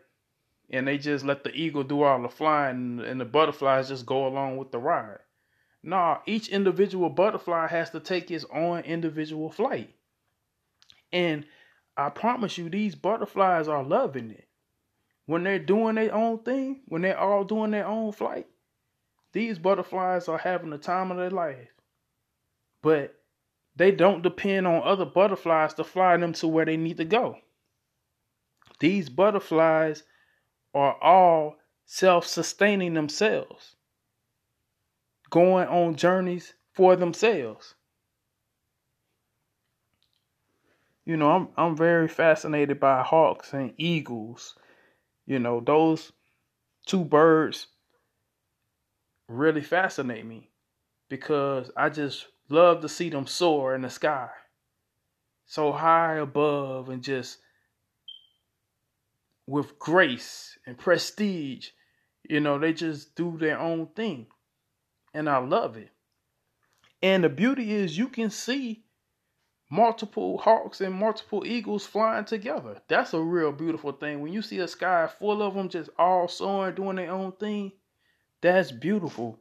And 0.69 0.87
they 0.87 0.97
just 0.97 1.25
let 1.25 1.43
the 1.43 1.53
eagle 1.53 1.83
do 1.83 2.03
all 2.03 2.21
the 2.21 2.29
flying 2.29 3.01
and 3.01 3.19
the 3.19 3.25
butterflies 3.25 3.89
just 3.89 4.05
go 4.05 4.25
along 4.25 4.57
with 4.57 4.71
the 4.71 4.79
ride. 4.79 5.19
Nah, 5.83 6.19
each 6.25 6.47
individual 6.47 7.09
butterfly 7.09 7.67
has 7.67 7.89
to 7.89 7.99
take 7.99 8.31
its 8.31 8.45
own 8.53 8.79
individual 8.81 9.49
flight. 9.49 9.93
And 11.11 11.45
I 11.97 12.09
promise 12.09 12.57
you, 12.57 12.69
these 12.69 12.95
butterflies 12.95 13.67
are 13.67 13.83
loving 13.83 14.31
it. 14.31 14.47
When 15.25 15.43
they're 15.43 15.59
doing 15.59 15.95
their 15.95 16.13
own 16.13 16.39
thing, 16.39 16.81
when 16.87 17.01
they're 17.01 17.19
all 17.19 17.43
doing 17.43 17.71
their 17.71 17.85
own 17.85 18.13
flight, 18.13 18.47
these 19.33 19.59
butterflies 19.59 20.27
are 20.27 20.37
having 20.37 20.69
the 20.69 20.77
time 20.77 21.11
of 21.11 21.17
their 21.17 21.29
life. 21.29 21.69
But 22.81 23.15
they 23.75 23.91
don't 23.91 24.21
depend 24.21 24.67
on 24.67 24.83
other 24.83 25.05
butterflies 25.05 25.73
to 25.75 25.83
fly 25.83 26.15
them 26.17 26.33
to 26.33 26.47
where 26.47 26.65
they 26.65 26.77
need 26.77 26.97
to 26.97 27.05
go. 27.05 27.37
These 28.79 29.09
butterflies 29.09 30.03
are 30.73 30.95
all 31.01 31.57
self 31.85 32.25
sustaining 32.25 32.93
themselves, 32.93 33.75
going 35.33 35.67
on 35.67 35.95
journeys 35.95 36.53
for 36.75 36.95
themselves. 36.95 37.73
You 41.05 41.17
know, 41.17 41.31
I'm 41.31 41.47
I'm 41.57 41.75
very 41.75 42.07
fascinated 42.07 42.79
by 42.79 43.01
hawks 43.01 43.51
and 43.51 43.73
eagles. 43.79 44.55
You 45.25 45.39
know, 45.39 45.59
those 45.59 46.11
two 46.85 47.03
birds 47.03 47.65
really 49.27 49.61
fascinate 49.61 50.23
me 50.23 50.51
because 51.09 51.71
I 51.75 51.89
just 51.89 52.27
love 52.49 52.81
to 52.81 52.87
see 52.87 53.09
them 53.09 53.25
soar 53.25 53.73
in 53.73 53.81
the 53.81 53.89
sky 53.89 54.29
so 55.47 55.71
high 55.71 56.17
above 56.17 56.89
and 56.89 57.01
just 57.01 57.39
with 59.47 59.79
grace 59.79 60.59
and 60.67 60.77
prestige. 60.77 61.69
You 62.29 62.39
know, 62.39 62.59
they 62.59 62.71
just 62.71 63.15
do 63.15 63.35
their 63.35 63.57
own 63.59 63.87
thing. 63.95 64.27
And 65.13 65.29
I 65.29 65.37
love 65.37 65.77
it. 65.77 65.89
And 67.01 67.23
the 67.23 67.29
beauty 67.29 67.73
is 67.73 67.97
you 67.97 68.07
can 68.07 68.29
see 68.29 68.83
multiple 69.69 70.37
hawks 70.37 70.81
and 70.81 70.93
multiple 70.93 71.43
eagles 71.45 71.85
flying 71.85 72.25
together. 72.25 72.81
That's 72.87 73.13
a 73.13 73.19
real 73.19 73.51
beautiful 73.51 73.91
thing. 73.91 74.21
When 74.21 74.31
you 74.31 74.41
see 74.41 74.59
a 74.59 74.67
sky 74.67 75.07
full 75.07 75.41
of 75.41 75.55
them 75.55 75.69
just 75.69 75.89
all 75.97 76.27
soaring, 76.27 76.75
doing 76.75 76.95
their 76.95 77.11
own 77.11 77.33
thing, 77.33 77.71
that's 78.41 78.71
beautiful. 78.71 79.39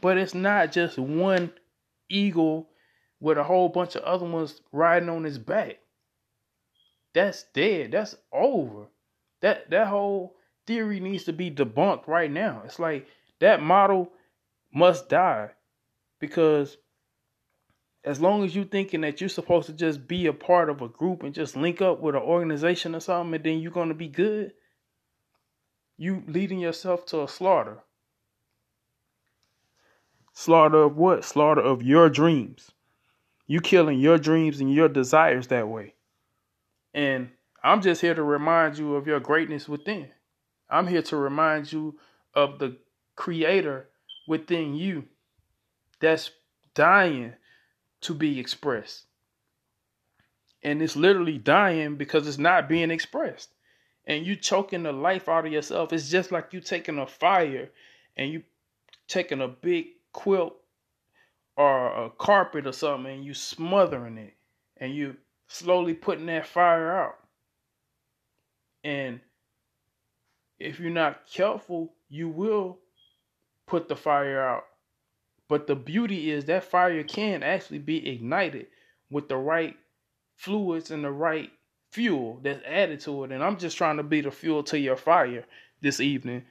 But 0.00 0.18
it's 0.18 0.34
not 0.34 0.72
just 0.72 0.98
one 0.98 1.52
eagle 2.08 2.68
with 3.20 3.38
a 3.38 3.44
whole 3.44 3.68
bunch 3.68 3.96
of 3.96 4.02
other 4.02 4.26
ones 4.26 4.60
riding 4.72 5.08
on 5.08 5.24
his 5.24 5.38
back. 5.38 5.78
That's 7.12 7.44
dead. 7.54 7.92
That's 7.92 8.16
over. 8.32 8.86
That 9.40 9.70
that 9.70 9.88
whole 9.88 10.36
theory 10.66 11.00
needs 11.00 11.24
to 11.24 11.32
be 11.32 11.50
debunked 11.50 12.06
right 12.06 12.30
now. 12.30 12.62
It's 12.64 12.78
like 12.78 13.06
that 13.40 13.62
model 13.62 14.12
must 14.72 15.08
die 15.08 15.50
because 16.18 16.76
as 18.04 18.20
long 18.20 18.44
as 18.44 18.54
you 18.54 18.64
thinking 18.64 19.02
that 19.02 19.20
you're 19.20 19.28
supposed 19.28 19.66
to 19.66 19.72
just 19.72 20.06
be 20.08 20.26
a 20.26 20.32
part 20.32 20.70
of 20.70 20.80
a 20.80 20.88
group 20.88 21.22
and 21.22 21.34
just 21.34 21.56
link 21.56 21.82
up 21.82 22.00
with 22.00 22.14
an 22.14 22.22
organization 22.22 22.94
or 22.94 23.00
something 23.00 23.34
and 23.34 23.44
then 23.44 23.58
you're 23.58 23.72
going 23.72 23.88
to 23.88 23.94
be 23.94 24.08
good, 24.08 24.52
you 25.98 26.22
leading 26.26 26.58
yourself 26.58 27.04
to 27.06 27.22
a 27.22 27.28
slaughter. 27.28 27.78
Slaughter 30.32 30.84
of 30.84 30.96
what? 30.96 31.24
Slaughter 31.24 31.60
of 31.60 31.82
your 31.82 32.08
dreams. 32.08 32.70
You 33.46 33.60
killing 33.60 33.98
your 33.98 34.16
dreams 34.16 34.60
and 34.60 34.72
your 34.72 34.88
desires 34.88 35.48
that 35.48 35.68
way. 35.68 35.94
And 36.94 37.30
I'm 37.62 37.82
just 37.82 38.00
here 38.00 38.14
to 38.14 38.22
remind 38.22 38.78
you 38.78 38.94
of 38.94 39.06
your 39.06 39.20
greatness 39.20 39.68
within. 39.68 40.08
I'm 40.70 40.86
here 40.86 41.02
to 41.02 41.16
remind 41.16 41.72
you 41.72 41.98
of 42.32 42.58
the 42.58 42.78
creator 43.16 43.88
within 44.26 44.74
you 44.74 45.04
that's 46.00 46.30
dying 46.74 47.34
to 48.02 48.14
be 48.14 48.38
expressed. 48.40 49.04
And 50.62 50.82
it's 50.82 50.96
literally 50.96 51.38
dying 51.38 51.96
because 51.96 52.26
it's 52.26 52.38
not 52.38 52.68
being 52.68 52.90
expressed. 52.90 53.50
And 54.06 54.26
you 54.26 54.36
choking 54.36 54.82
the 54.82 54.92
life 54.92 55.28
out 55.28 55.46
of 55.46 55.52
yourself. 55.52 55.92
It's 55.92 56.10
just 56.10 56.32
like 56.32 56.52
you 56.52 56.60
taking 56.60 56.98
a 56.98 57.06
fire 57.06 57.70
and 58.16 58.30
you 58.30 58.42
taking 59.08 59.40
a 59.40 59.48
big 59.48 59.86
quilt 60.12 60.56
or 61.56 62.06
a 62.06 62.10
carpet 62.10 62.66
or 62.66 62.72
something 62.72 63.12
and 63.12 63.24
you 63.24 63.34
smothering 63.34 64.18
it 64.18 64.34
and 64.76 64.94
you 64.94 65.16
slowly 65.46 65.94
putting 65.94 66.26
that 66.26 66.46
fire 66.46 66.96
out. 66.96 67.18
And 68.82 69.20
if 70.58 70.80
you're 70.80 70.90
not 70.90 71.26
careful, 71.30 71.92
you 72.08 72.28
will 72.28 72.78
put 73.70 73.88
the 73.88 73.96
fire 73.96 74.42
out. 74.42 74.66
But 75.48 75.66
the 75.66 75.76
beauty 75.76 76.30
is 76.30 76.44
that 76.46 76.64
fire 76.64 77.02
can 77.04 77.42
actually 77.42 77.78
be 77.78 78.08
ignited 78.08 78.66
with 79.10 79.28
the 79.28 79.36
right 79.36 79.76
fluids 80.36 80.90
and 80.90 81.04
the 81.04 81.10
right 81.10 81.50
fuel 81.90 82.40
that's 82.42 82.62
added 82.66 83.00
to 83.00 83.24
it. 83.24 83.32
And 83.32 83.42
I'm 83.42 83.58
just 83.58 83.76
trying 83.76 83.96
to 83.96 84.02
be 84.02 84.20
the 84.20 84.30
fuel 84.30 84.62
to 84.64 84.78
your 84.78 84.96
fire 84.96 85.44
this 85.80 86.00
evening 86.00 86.42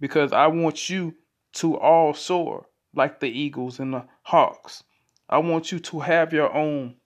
because 0.00 0.32
I 0.32 0.46
want 0.46 0.88
you 0.88 1.14
to 1.54 1.78
all 1.78 2.14
soar 2.14 2.66
like 2.94 3.20
the 3.20 3.28
eagles 3.28 3.78
and 3.78 3.94
the 3.94 4.04
hawks. 4.22 4.84
I 5.28 5.38
want 5.38 5.70
you 5.70 5.78
to 5.78 6.00
have 6.00 6.32
your 6.32 6.52
own 6.52 6.96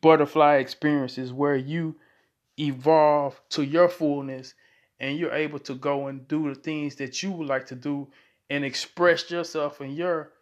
butterfly 0.00 0.56
experiences 0.56 1.32
where 1.32 1.56
you 1.56 1.96
evolve 2.58 3.40
to 3.50 3.64
your 3.64 3.88
fullness 3.88 4.54
and 5.00 5.18
you're 5.18 5.32
able 5.32 5.58
to 5.60 5.74
go 5.74 6.08
and 6.08 6.26
do 6.28 6.48
the 6.48 6.60
things 6.60 6.96
that 6.96 7.22
you 7.22 7.30
would 7.30 7.48
like 7.48 7.66
to 7.66 7.74
do 7.74 8.08
and 8.50 8.64
express 8.64 9.30
yourself 9.30 9.80
in 9.80 9.92
your 9.92 10.32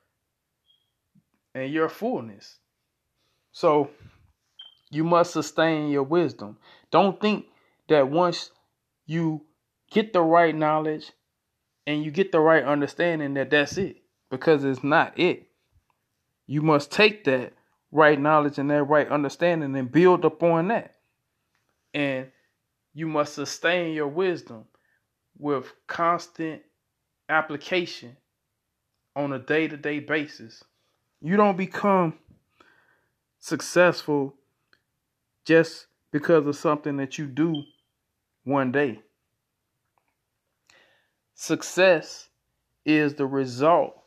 and 1.55 1.73
your 1.73 1.89
fullness. 1.89 2.59
So 3.53 3.91
you 4.91 5.05
must 5.05 5.33
sustain 5.33 5.89
your 5.89 6.03
wisdom. 6.03 6.59
Don't 6.91 7.21
think 7.21 7.47
that 7.89 8.09
once 8.09 8.51
you 9.07 9.43
get 9.91 10.13
the 10.13 10.21
right 10.21 10.55
knowledge 10.55 11.13
and 11.87 12.05
you 12.05 12.11
get 12.11 12.33
the 12.33 12.41
right 12.41 12.65
understanding 12.65 13.35
that 13.35 13.51
that's 13.51 13.79
it 13.79 13.97
because 14.31 14.65
it's 14.65 14.85
not 14.85 15.19
it. 15.19 15.49
You 16.47 16.63
must 16.63 16.93
take 16.93 17.25
that 17.25 17.55
right 17.91 18.21
knowledge 18.21 18.59
and 18.59 18.71
that 18.71 18.85
right 18.85 19.09
understanding 19.09 19.75
and 19.77 19.91
build 19.91 20.25
upon 20.25 20.69
that. 20.69 20.97
And 21.95 22.27
you 22.93 23.07
must 23.07 23.35
sustain 23.35 23.95
your 23.95 24.09
wisdom 24.09 24.65
with 25.39 25.73
constant 25.87 26.63
application 27.29 28.17
on 29.15 29.33
a 29.33 29.39
day 29.39 29.69
to 29.69 29.77
day 29.77 29.99
basis. 29.99 30.63
You 31.21 31.37
don't 31.37 31.57
become 31.57 32.15
successful 33.39 34.35
just 35.45 35.87
because 36.13 36.47
of 36.47 36.57
something 36.57 36.97
that 36.99 37.19
you 37.19 37.27
do 37.27 37.63
one 38.45 38.73
day. 38.73 39.01
Success 41.35 42.29
is 42.85 43.15
the 43.15 43.27
result 43.27 44.03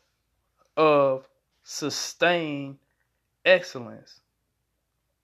of 0.77 1.27
sustained 1.63 2.77
excellence 3.45 4.21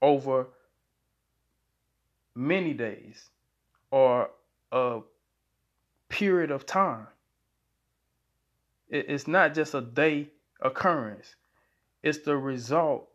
over 0.02 0.48
many 2.36 2.74
days 2.74 3.30
or 3.92 4.30
a 4.72 5.00
period 6.10 6.52
of 6.52 6.66
time. 6.66 7.08
It's 8.88 9.28
not 9.28 9.54
just 9.54 9.74
a 9.74 9.82
day 9.82 10.30
occurrence, 10.62 11.36
it's 12.04 12.20
the 12.20 12.38
result 12.38 13.10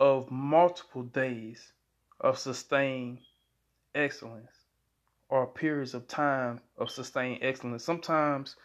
of 0.00 0.30
multiple 0.30 1.02
days 1.02 1.72
of 2.20 2.38
sustained 2.38 3.18
excellence 3.94 4.52
or 5.28 5.46
periods 5.46 5.94
of 5.94 6.08
time 6.08 6.60
of 6.78 6.90
sustained 6.90 7.40
excellence. 7.42 7.84
Sometimes 7.84 8.56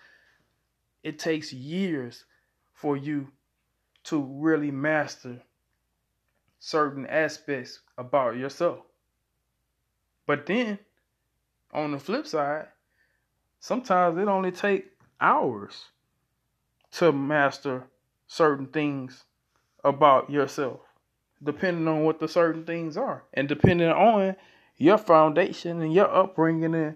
it 1.03 1.19
takes 1.19 1.51
years 1.51 2.23
for 2.73 2.95
you 2.95 3.27
to 4.05 4.21
really 4.21 4.71
master 4.71 5.41
certain 6.59 7.05
aspects 7.07 7.81
about 7.97 8.37
yourself. 8.37 8.79
But 10.25 10.45
then 10.45 10.79
on 11.73 11.91
the 11.91 11.99
flip 11.99 12.25
side, 12.25 12.67
sometimes 13.59 14.17
it 14.17 14.27
only 14.29 14.51
takes 14.51 14.87
hours 15.23 15.85
to 16.91 17.11
master 17.11 17.85
certain 18.27 18.67
things 18.67 19.23
about 19.83 20.29
yourself, 20.29 20.81
depending 21.41 21.87
on 21.87 22.03
what 22.03 22.19
the 22.19 22.27
certain 22.27 22.65
things 22.65 22.97
are, 22.97 23.23
and 23.33 23.47
depending 23.47 23.89
on 23.89 24.35
your 24.77 24.97
foundation 24.97 25.81
and 25.81 25.93
your 25.93 26.13
upbringing 26.13 26.75
and 26.75 26.95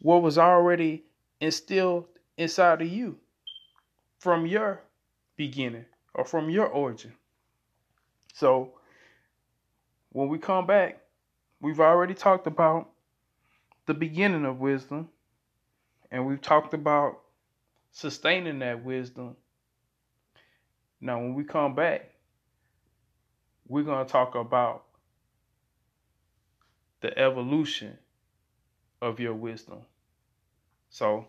what 0.00 0.22
was 0.22 0.38
already 0.38 1.04
instilled 1.40 2.06
inside 2.36 2.82
of 2.82 2.88
you 2.88 3.16
from 4.18 4.46
your 4.46 4.80
beginning 5.36 5.84
or 6.14 6.24
from 6.24 6.50
your 6.50 6.66
origin. 6.66 7.12
So, 8.34 8.72
when 10.10 10.28
we 10.28 10.38
come 10.38 10.66
back, 10.66 11.00
we've 11.60 11.80
already 11.80 12.14
talked 12.14 12.46
about 12.46 12.90
the 13.86 13.94
beginning 13.94 14.44
of 14.44 14.60
wisdom, 14.60 15.08
and 16.10 16.26
we've 16.26 16.40
talked 16.40 16.74
about 16.74 17.21
sustaining 17.92 18.58
that 18.60 18.84
wisdom. 18.84 19.36
Now, 21.00 21.18
when 21.18 21.34
we 21.34 21.44
come 21.44 21.74
back, 21.74 22.10
we're 23.68 23.82
going 23.82 24.04
to 24.04 24.10
talk 24.10 24.34
about 24.34 24.84
the 27.00 27.16
evolution 27.18 27.98
of 29.00 29.20
your 29.20 29.34
wisdom. 29.34 29.80
So, 30.90 31.26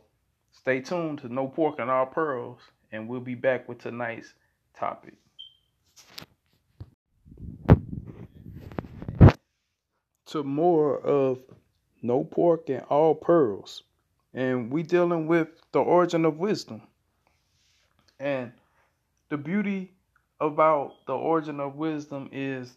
stay 0.51 0.81
tuned 0.81 1.19
to 1.19 1.33
No 1.33 1.47
Pork 1.47 1.79
and 1.79 1.89
All 1.89 2.05
Pearls, 2.05 2.59
and 2.91 3.07
we'll 3.07 3.19
be 3.19 3.35
back 3.35 3.67
with 3.67 3.79
tonight's 3.79 4.33
topic. 4.77 5.15
To 10.27 10.43
more 10.43 10.99
of 10.99 11.39
no 12.01 12.23
pork 12.23 12.69
and 12.69 12.83
all 12.89 13.15
pearls. 13.15 13.83
And 14.33 14.71
we 14.71 14.83
dealing 14.83 15.27
with 15.27 15.49
the 15.71 15.79
origin 15.79 16.25
of 16.25 16.37
wisdom. 16.37 16.81
And 18.19 18.51
the 19.29 19.37
beauty 19.37 19.91
about 20.39 21.05
the 21.05 21.13
origin 21.13 21.59
of 21.59 21.75
wisdom 21.75 22.29
is 22.31 22.75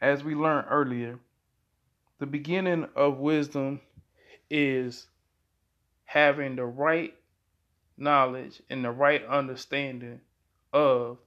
as 0.00 0.22
we 0.22 0.34
learned 0.34 0.66
earlier, 0.70 1.18
the 2.18 2.26
beginning 2.26 2.86
of 2.94 3.18
wisdom 3.18 3.80
is 4.50 5.06
having 6.04 6.56
the 6.56 6.64
right 6.64 7.14
knowledge 7.96 8.60
and 8.68 8.84
the 8.84 8.90
right 8.90 9.24
understanding 9.26 10.20
of 10.72 11.18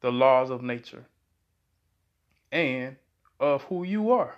the 0.00 0.12
laws 0.12 0.50
of 0.50 0.62
nature 0.62 1.04
and 2.50 2.96
of 3.40 3.62
who 3.64 3.84
you 3.84 4.10
are. 4.10 4.36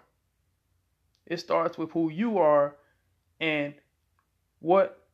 It 1.27 1.41
starts 1.41 1.77
with 1.77 1.91
who 1.91 2.11
you 2.11 2.39
are 2.39 2.77
and 3.45 3.75
what 4.61 5.07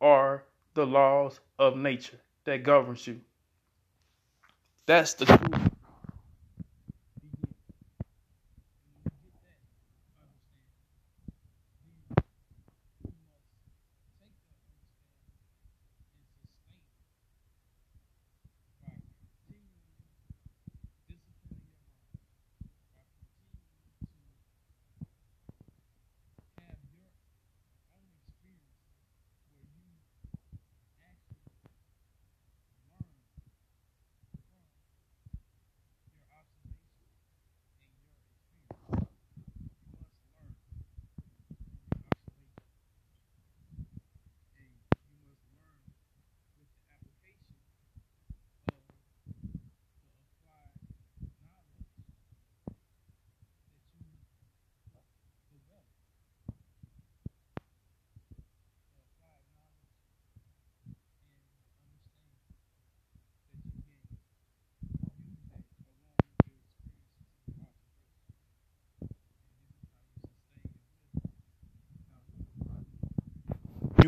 are 0.00 0.44
the 0.74 0.86
laws 0.86 1.40
of 1.58 1.76
nature 1.76 2.20
that 2.44 2.62
governs 2.62 3.04
you. 3.04 3.20
That's 4.86 5.14
the 5.14 5.26
truth. 5.26 5.67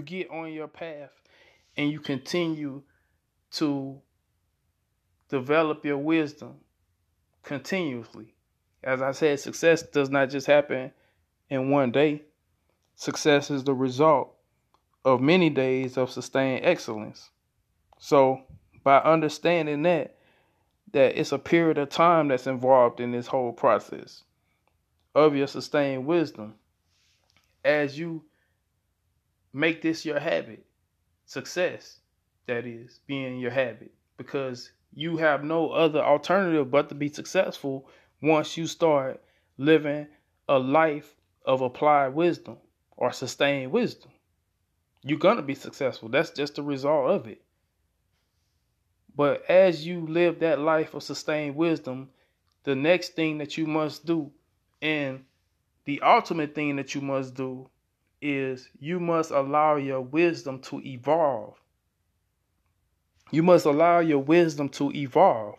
You 0.01 0.25
get 0.25 0.31
on 0.31 0.53
your 0.53 0.69
path 0.69 1.11
and 1.77 1.91
you 1.91 2.01
continue 2.01 2.83
to 3.53 4.01
develop 5.29 5.85
your 5.85 5.99
wisdom 5.99 6.55
continuously. 7.43 8.35
As 8.83 9.03
I 9.03 9.13
said, 9.13 9.41
success 9.41 9.83
does 9.83 10.09
not 10.09 10.31
just 10.31 10.47
happen 10.47 10.93
in 11.49 11.71
one 11.71 11.91
day. 11.91 12.23
success 12.95 13.51
is 13.51 13.65
the 13.65 13.75
result 13.75 14.35
of 15.05 15.21
many 15.21 15.49
days 15.51 15.97
of 15.97 16.11
sustained 16.11 16.65
excellence. 16.65 17.31
So, 17.99 18.43
by 18.83 18.99
understanding 18.99 19.83
that, 19.83 20.17
that 20.93 21.19
it's 21.19 21.33
a 21.33 21.39
period 21.39 21.79
of 21.79 21.89
time 21.89 22.29
that's 22.29 22.47
involved 22.47 23.01
in 23.01 23.13
this 23.13 23.27
whole 23.27 23.53
process 23.53 24.25
of 25.15 25.35
your 25.35 25.47
sustained 25.47 26.07
wisdom, 26.07 26.55
as 27.65 27.99
you 27.99 28.25
make 29.53 29.83
this 29.83 30.05
your 30.05 30.19
habit, 30.19 30.65
success, 31.27 32.01
that 32.47 32.67
is, 32.67 33.01
being 33.07 33.39
your 33.39 33.51
habit, 33.51 33.93
because 34.17 34.73
you 34.93 35.17
have 35.17 35.45
no 35.45 35.71
other 35.71 36.01
alternative 36.01 36.71
but 36.71 36.89
to 36.89 36.95
be 36.95 37.09
successful 37.09 37.89
once 38.23 38.57
you 38.57 38.67
start 38.67 39.23
living 39.57 40.07
a 40.49 40.59
life 40.59 41.15
of 41.45 41.61
applied 41.61 42.09
wisdom 42.09 42.57
or 42.97 43.13
sustained 43.13 43.73
wisdom. 43.73 44.11
You're 45.03 45.19
going 45.19 45.37
to 45.37 45.43
be 45.43 45.55
successful. 45.55 46.09
That's 46.09 46.31
just 46.31 46.57
the 46.57 46.63
result 46.63 47.11
of 47.11 47.27
it. 47.27 47.41
But 49.17 49.49
as 49.49 49.87
you 49.87 50.07
live 50.07 50.41
that 50.41 50.61
life 50.61 50.95
of 50.95 51.03
sustained 51.03 51.57
wisdom, 51.57 52.11
the 52.65 52.75
next 52.75 53.15
thing 53.15 53.39
that 53.39 53.57
you 53.57 53.67
must 53.67 54.05
do, 54.05 54.31
and 54.83 55.25
the 55.85 56.03
ultimate 56.03 56.55
thing 56.55 56.77
that 56.77 56.95
you 56.95 57.01
must 57.01 57.35
do, 57.35 57.69
is 58.21 58.69
you 58.79 59.01
must 59.01 59.31
allow 59.31 59.77
your 59.77 60.01
wisdom 60.01 60.61
to 60.61 60.81
evolve. 60.85 61.57
You 63.31 63.43
must 63.43 63.67
allow 63.67 64.01
your 64.01 64.19
wisdom 64.19 64.69
to 64.71 64.91
evolve. 64.93 65.57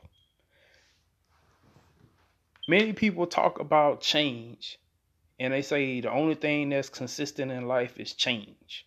Many 2.68 2.94
people 2.94 3.28
talk 3.28 3.60
about 3.60 4.02
change, 4.02 4.78
and 5.40 5.54
they 5.54 5.62
say 5.62 6.02
the 6.02 6.12
only 6.12 6.36
thing 6.36 6.70
that's 6.70 6.90
consistent 6.90 7.52
in 7.52 7.68
life 7.68 8.00
is 8.00 8.14
change. 8.14 8.86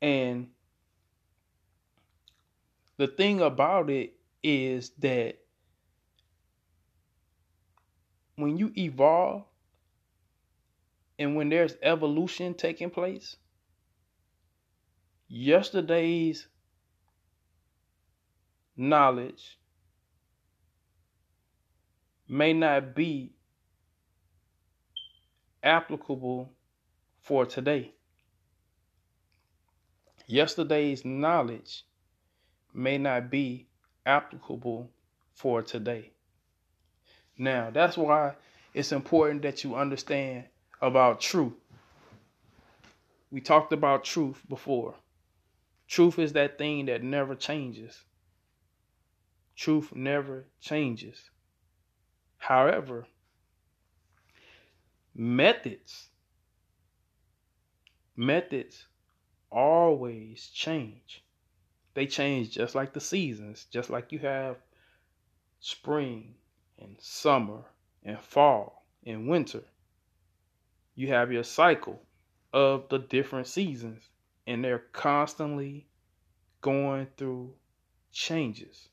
And 0.00 0.48
the 2.96 3.08
thing 3.08 3.40
about 3.40 3.90
it 3.90 4.14
is 4.42 4.90
that 4.98 5.38
when 8.36 8.58
you 8.58 8.72
evolve 8.76 9.44
and 11.18 11.36
when 11.36 11.48
there's 11.48 11.76
evolution 11.82 12.54
taking 12.54 12.90
place, 12.90 13.36
yesterday's 15.28 16.48
knowledge 18.76 19.58
may 22.28 22.52
not 22.52 22.94
be 22.94 23.32
applicable 25.62 26.50
for 27.20 27.46
today. 27.46 27.92
Yesterday's 30.26 31.04
knowledge 31.04 31.84
may 32.72 32.98
not 32.98 33.30
be 33.30 33.66
applicable 34.06 34.90
for 35.34 35.62
today. 35.62 36.10
Now, 37.36 37.70
that's 37.70 37.96
why 37.96 38.34
it's 38.72 38.92
important 38.92 39.42
that 39.42 39.64
you 39.64 39.74
understand 39.74 40.44
about 40.80 41.20
truth. 41.20 41.54
We 43.30 43.40
talked 43.40 43.72
about 43.72 44.04
truth 44.04 44.42
before. 44.48 44.94
Truth 45.88 46.18
is 46.18 46.32
that 46.32 46.58
thing 46.58 46.86
that 46.86 47.02
never 47.02 47.34
changes. 47.34 48.04
Truth 49.56 49.94
never 49.94 50.46
changes. 50.60 51.30
However, 52.38 53.06
methods 55.14 56.08
methods 58.16 58.86
always 59.50 60.48
change. 60.48 61.24
They 61.94 62.06
change 62.06 62.52
just 62.52 62.74
like 62.74 62.92
the 62.92 63.00
seasons, 63.00 63.66
just 63.70 63.90
like 63.90 64.12
you 64.12 64.18
have 64.20 64.56
spring 65.60 66.34
and 66.78 66.96
summer 67.00 67.64
and 68.02 68.20
fall 68.20 68.84
and 69.06 69.28
winter. 69.28 69.62
You 70.94 71.08
have 71.08 71.32
your 71.32 71.42
cycle 71.42 72.00
of 72.52 72.88
the 72.88 72.98
different 72.98 73.46
seasons, 73.46 74.08
and 74.46 74.62
they're 74.64 74.84
constantly 74.92 75.86
going 76.60 77.08
through 77.16 77.52
changes. 78.12 78.88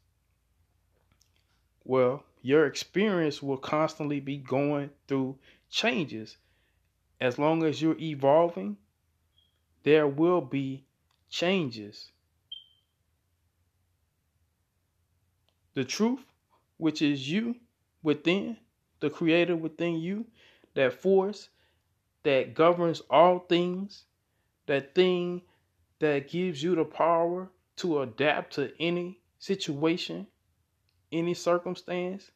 Well, 1.83 2.23
your 2.41 2.65
experience 2.65 3.41
will 3.41 3.57
constantly 3.57 4.19
be 4.19 4.37
going 4.37 4.89
through 5.07 5.37
changes. 5.69 6.37
As 7.19 7.37
long 7.37 7.63
as 7.63 7.81
you're 7.81 7.99
evolving, 7.99 8.77
there 9.83 10.07
will 10.07 10.41
be 10.41 10.85
changes. 11.29 12.11
The 15.75 15.85
truth, 15.85 16.25
which 16.77 17.01
is 17.01 17.29
you 17.29 17.55
within, 18.03 18.57
the 18.99 19.09
creator 19.09 19.55
within 19.55 19.99
you, 19.99 20.25
that 20.73 20.93
force 20.93 21.49
that 22.23 22.53
governs 22.53 23.01
all 23.09 23.39
things, 23.39 24.03
that 24.67 24.95
thing 24.95 25.41
that 25.99 26.29
gives 26.29 26.61
you 26.61 26.75
the 26.75 26.85
power 26.85 27.49
to 27.77 28.01
adapt 28.01 28.53
to 28.53 28.71
any 28.79 29.19
situation, 29.39 30.27
any 31.11 31.33
circumstance, 31.33 32.31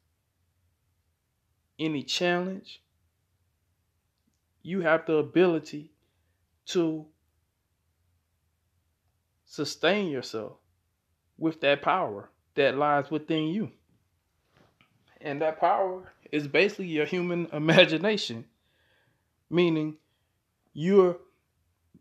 any 1.77 2.03
challenge, 2.03 2.81
you 4.61 4.81
have 4.81 5.05
the 5.05 5.15
ability 5.17 5.91
to 6.65 7.05
sustain 9.45 10.09
yourself 10.09 10.53
with 11.37 11.61
that 11.61 11.81
power 11.81 12.29
that 12.55 12.77
lies 12.77 13.11
within 13.11 13.47
you. 13.47 13.71
And 15.21 15.41
that 15.41 15.59
power 15.59 16.11
is 16.31 16.47
basically 16.47 16.87
your 16.87 17.05
human 17.05 17.47
imagination, 17.53 18.45
meaning 19.49 19.97
you're 20.73 21.17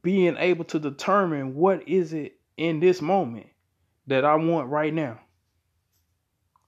being 0.03 0.37
able 0.39 0.65
to 0.65 0.79
determine 0.79 1.55
what 1.55 1.89
is 1.89 2.13
it 2.13 2.37
in 2.57 2.81
this 2.81 3.01
moment 3.01 3.47
that 4.07 4.25
I 4.25 4.35
want 4.35 4.69
right 4.69 4.93
now 4.93 5.21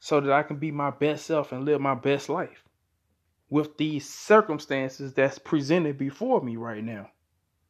so 0.00 0.20
that 0.20 0.32
I 0.32 0.42
can 0.42 0.56
be 0.56 0.70
my 0.70 0.90
best 0.90 1.26
self 1.26 1.52
and 1.52 1.64
live 1.64 1.80
my 1.80 1.94
best 1.94 2.28
life 2.28 2.62
with 3.50 3.76
these 3.76 4.08
circumstances 4.08 5.12
that's 5.12 5.38
presented 5.38 5.98
before 5.98 6.40
me 6.40 6.56
right 6.56 6.82
now. 6.82 7.10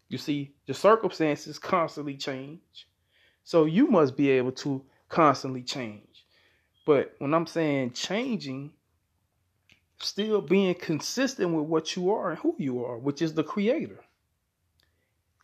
You 0.08 0.18
see, 0.18 0.54
the 0.66 0.74
circumstances 0.74 1.58
constantly 1.58 2.16
change. 2.16 2.88
So 3.44 3.64
you 3.64 3.88
must 3.88 4.16
be 4.16 4.30
able 4.30 4.52
to 4.52 4.84
constantly 5.08 5.62
change. 5.62 6.26
But 6.86 7.14
when 7.18 7.34
I'm 7.34 7.46
saying 7.46 7.92
changing, 7.92 8.72
still 9.98 10.40
being 10.40 10.74
consistent 10.74 11.52
with 11.52 11.66
what 11.66 11.96
you 11.96 12.12
are 12.12 12.30
and 12.30 12.38
who 12.38 12.54
you 12.58 12.84
are, 12.84 12.98
which 12.98 13.22
is 13.22 13.34
the 13.34 13.44
creator. 13.44 14.00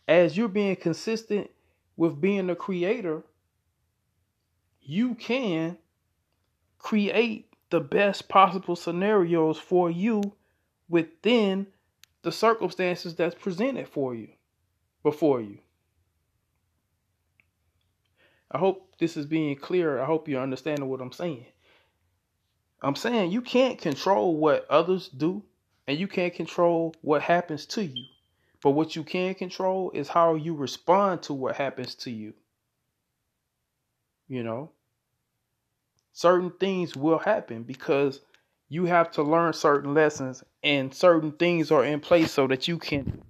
As 0.07 0.37
you're 0.37 0.49
being 0.49 0.77
consistent 0.77 1.51
with 1.97 2.21
being 2.21 2.49
the 2.49 2.55
creator, 2.55 3.23
you 4.81 5.15
can 5.15 5.79
create 6.79 7.47
the 7.71 7.81
best 7.81 8.29
possible 8.29 8.77
scenarios 8.77 9.59
for 9.59 9.91
you 9.91 10.23
within 10.89 11.67
the 12.23 12.33
circumstances 12.33 13.15
that's 13.15 13.35
presented 13.35 13.89
for 13.89 14.15
you 14.15 14.29
before 15.03 15.41
you. 15.41 15.59
I 18.51 18.59
hope 18.59 18.97
this 18.99 19.17
is 19.17 19.25
being 19.25 19.57
clear. 19.57 20.01
I 20.01 20.05
hope 20.05 20.29
you're 20.29 20.43
understanding 20.43 20.89
what 20.89 21.01
I'm 21.01 21.13
saying. 21.13 21.47
I'm 22.83 22.97
saying 22.97 23.30
you 23.30 23.43
can't 23.43 23.78
control 23.78 24.37
what 24.37 24.66
others 24.68 25.09
do 25.09 25.43
and 25.87 25.99
you 25.99 26.09
can't 26.09 26.35
control 26.35 26.95
what 27.03 27.22
happens 27.22 27.64
to 27.66 27.85
you. 27.85 28.05
But 28.62 28.70
what 28.70 28.95
you 28.97 29.03
can 29.03 29.35
control 29.35 29.91
is 29.93 30.09
how 30.09 30.35
you 30.35 30.55
respond 30.55 31.22
to 31.24 31.33
what 31.33 31.57
happens 31.57 31.95
to 31.97 32.11
you. 32.11 32.35
You 34.28 34.43
know, 34.43 34.70
certain 36.12 36.53
things 36.59 36.97
will 36.97 37.18
happen 37.18 37.64
because 37.64 38.20
you 38.68 38.87
have 38.87 39.11
to 39.12 39.22
learn 39.22 39.53
certain 39.53 39.95
lessons 39.95 40.43
and 40.62 40.95
certain 40.95 41.33
things 41.33 41.70
are 41.70 41.85
in 41.85 42.01
place 42.01 42.33
so 42.33 42.47
that 42.47 42.68
you 42.68 42.78
can 42.78 43.22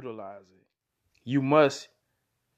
utilize 0.00 0.40
it. 0.40 0.66
You 1.24 1.42
must 1.42 1.88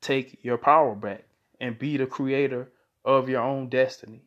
take 0.00 0.38
your 0.44 0.58
power 0.58 0.94
back 0.94 1.24
and 1.60 1.78
be 1.78 1.96
the 1.96 2.06
creator 2.06 2.70
of 3.04 3.28
your 3.28 3.42
own 3.42 3.68
destiny. 3.68 4.22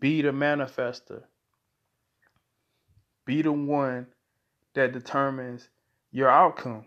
Be 0.00 0.22
the 0.22 0.28
manifester. 0.28 1.22
Be 3.24 3.42
the 3.42 3.52
one 3.52 4.06
that 4.74 4.92
determines 4.92 5.68
your 6.12 6.28
outcome. 6.28 6.86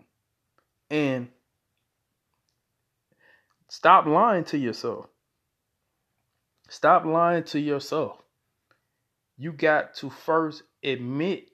And 0.90 1.28
stop 3.68 4.06
lying 4.06 4.44
to 4.44 4.58
yourself. 4.58 5.06
Stop 6.68 7.04
lying 7.04 7.44
to 7.44 7.60
yourself. 7.60 8.18
You 9.36 9.52
got 9.52 9.94
to 9.96 10.10
first 10.10 10.62
admit 10.82 11.48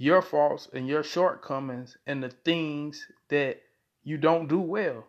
your 0.00 0.22
faults 0.22 0.66
and 0.72 0.88
your 0.88 1.02
shortcomings 1.02 1.98
and 2.06 2.22
the 2.22 2.30
things 2.30 3.06
that 3.28 3.60
you 4.02 4.16
don't 4.16 4.48
do 4.48 4.58
well. 4.58 5.04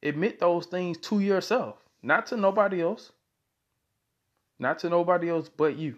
Admit 0.00 0.38
those 0.38 0.66
things 0.66 0.96
to 0.98 1.18
yourself, 1.18 1.74
not 2.04 2.26
to 2.28 2.36
nobody 2.36 2.80
else. 2.80 3.10
Not 4.60 4.78
to 4.80 4.88
nobody 4.88 5.28
else 5.28 5.48
but 5.48 5.76
you. 5.76 5.96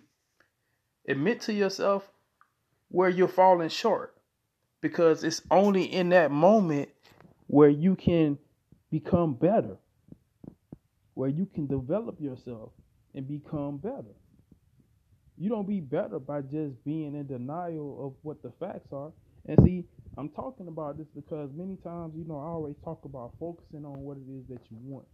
Admit 1.06 1.42
to 1.42 1.52
yourself 1.52 2.10
where 2.88 3.10
you're 3.10 3.28
falling 3.28 3.68
short 3.68 4.16
because 4.80 5.22
it's 5.22 5.42
only 5.50 5.84
in 5.84 6.08
that 6.08 6.30
moment 6.30 6.88
where 7.46 7.68
you 7.68 7.94
can 7.94 8.38
become 8.90 9.34
better 9.34 9.76
where 11.20 11.28
you 11.28 11.46
can 11.54 11.66
develop 11.66 12.18
yourself 12.18 12.70
and 13.14 13.28
become 13.28 13.76
better. 13.76 14.14
You 15.40 15.50
don't 15.50 15.68
be 15.68 15.80
better 15.80 16.20
by 16.20 16.42
just 16.42 16.84
being 16.84 17.16
in 17.16 17.26
denial 17.26 18.06
of 18.06 18.14
what 18.22 18.42
the 18.42 18.52
facts 18.60 18.92
are. 18.92 19.12
And 19.48 19.58
see, 19.64 19.86
I'm 20.18 20.30
talking 20.30 20.68
about 20.68 20.98
this 20.98 21.08
because 21.16 21.50
many 21.54 21.78
times, 21.78 22.14
you 22.16 22.26
know, 22.26 22.38
I 22.38 22.44
always 22.48 22.76
talk 22.84 23.06
about 23.06 23.32
focusing 23.40 23.86
on 23.86 24.00
what 24.00 24.18
it 24.18 24.30
is 24.30 24.46
that 24.50 24.60
you 24.70 24.78
want. 24.82 25.06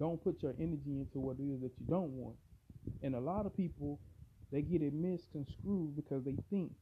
Don't 0.00 0.22
put 0.22 0.42
your 0.42 0.54
energy 0.60 1.00
into 1.00 1.20
what 1.20 1.38
it 1.40 1.44
is 1.44 1.62
that 1.62 1.72
you 1.80 1.86
don't 1.88 2.10
want. 2.10 2.36
And 3.02 3.14
a 3.16 3.20
lot 3.20 3.46
of 3.46 3.56
people, 3.56 4.00
they 4.52 4.62
get 4.62 4.82
it 4.82 4.94
misconstrued 4.94 5.96
because 5.96 6.24
they 6.24 6.36
think 6.50 6.72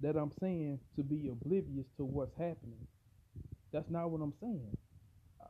that 0.00 0.16
I'm 0.16 0.32
saying 0.40 0.80
to 0.96 1.02
be 1.02 1.28
oblivious 1.30 1.86
to 1.98 2.04
what's 2.04 2.34
happening. 2.34 2.80
That's 3.72 3.90
not 3.90 4.10
what 4.10 4.22
I'm 4.22 4.34
saying. 4.40 4.76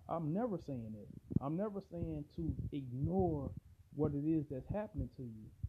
I'm 0.09 0.33
never 0.35 0.59
saying 0.66 0.95
that. 0.95 1.45
I'm 1.45 1.57
never 1.57 1.83
saying 1.93 2.24
to 2.37 2.55
ignore 2.72 3.51
what 3.95 4.12
it 4.14 4.27
is 4.29 4.47
that's 4.51 4.68
happening 4.72 5.11
to 5.16 5.22
you. 5.22 5.66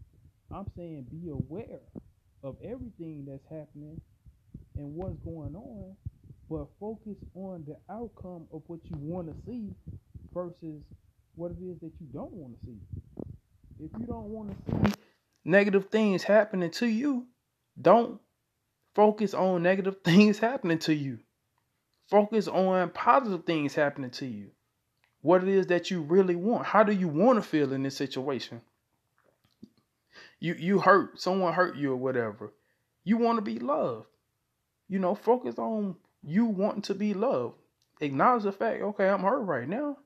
I'm 0.54 0.66
saying 0.76 1.08
be 1.12 1.30
aware 1.30 1.80
of 2.44 2.56
everything 2.64 3.26
that's 3.28 3.44
happening 3.50 4.00
and 4.76 4.96
what's 4.96 5.18
going 5.26 5.56
on, 5.56 5.96
but 6.50 6.68
focus 6.80 7.18
on 7.36 7.66
the 7.68 7.78
outcome 7.94 8.48
of 8.54 8.62
what 8.68 8.80
you 8.86 8.98
want 8.98 9.28
to 9.28 9.36
see 9.46 9.70
versus 10.34 10.82
what 11.36 11.52
it 11.52 11.58
is 11.62 11.80
that 11.80 11.92
you 12.00 12.08
don't 12.14 12.32
want 12.32 12.60
to 12.60 12.66
see. 12.66 12.80
If 13.80 13.92
you 14.00 14.06
don't 14.06 14.30
want 14.30 14.66
to 14.66 14.88
see 14.88 14.94
negative 15.44 15.90
things 15.90 16.24
happening 16.24 16.72
to 16.72 16.88
you, 16.88 17.26
don't 17.80 18.20
focus 18.96 19.34
on 19.34 19.64
negative 19.64 19.98
things 20.04 20.40
happening 20.40 20.80
to 20.80 20.94
you. 20.94 21.20
Focus 22.10 22.48
on 22.48 22.90
positive 22.92 23.46
things 23.46 23.76
happening 23.76 24.12
to 24.12 24.26
you. 24.26 24.52
What 25.22 25.44
it 25.44 25.50
is 25.50 25.68
that 25.68 25.92
you 25.92 26.02
really 26.02 26.36
want. 26.36 26.66
How 26.66 26.84
do 26.84 26.94
you 26.94 27.10
want 27.10 27.38
to 27.38 27.42
feel 27.42 27.74
in 27.74 27.84
this 27.84 27.98
situation? 27.98 28.62
You 30.40 30.54
you 30.54 30.80
hurt, 30.80 31.20
someone 31.20 31.54
hurt 31.54 31.76
you 31.76 31.94
or 31.94 31.98
whatever. 31.98 32.54
You 33.04 33.18
want 33.18 33.38
to 33.38 33.42
be 33.42 33.60
loved. 33.60 34.08
You 34.88 35.00
know, 35.00 35.16
focus 35.16 35.58
on 35.58 35.96
you 36.24 36.46
wanting 36.46 36.84
to 36.84 36.94
be 36.94 37.14
loved. 37.14 37.56
Acknowledge 38.00 38.44
the 38.44 38.52
fact, 38.52 38.82
okay, 38.82 39.10
I'm 39.10 39.22
hurt 39.22 39.42
right 39.42 39.68
now. 39.68 39.98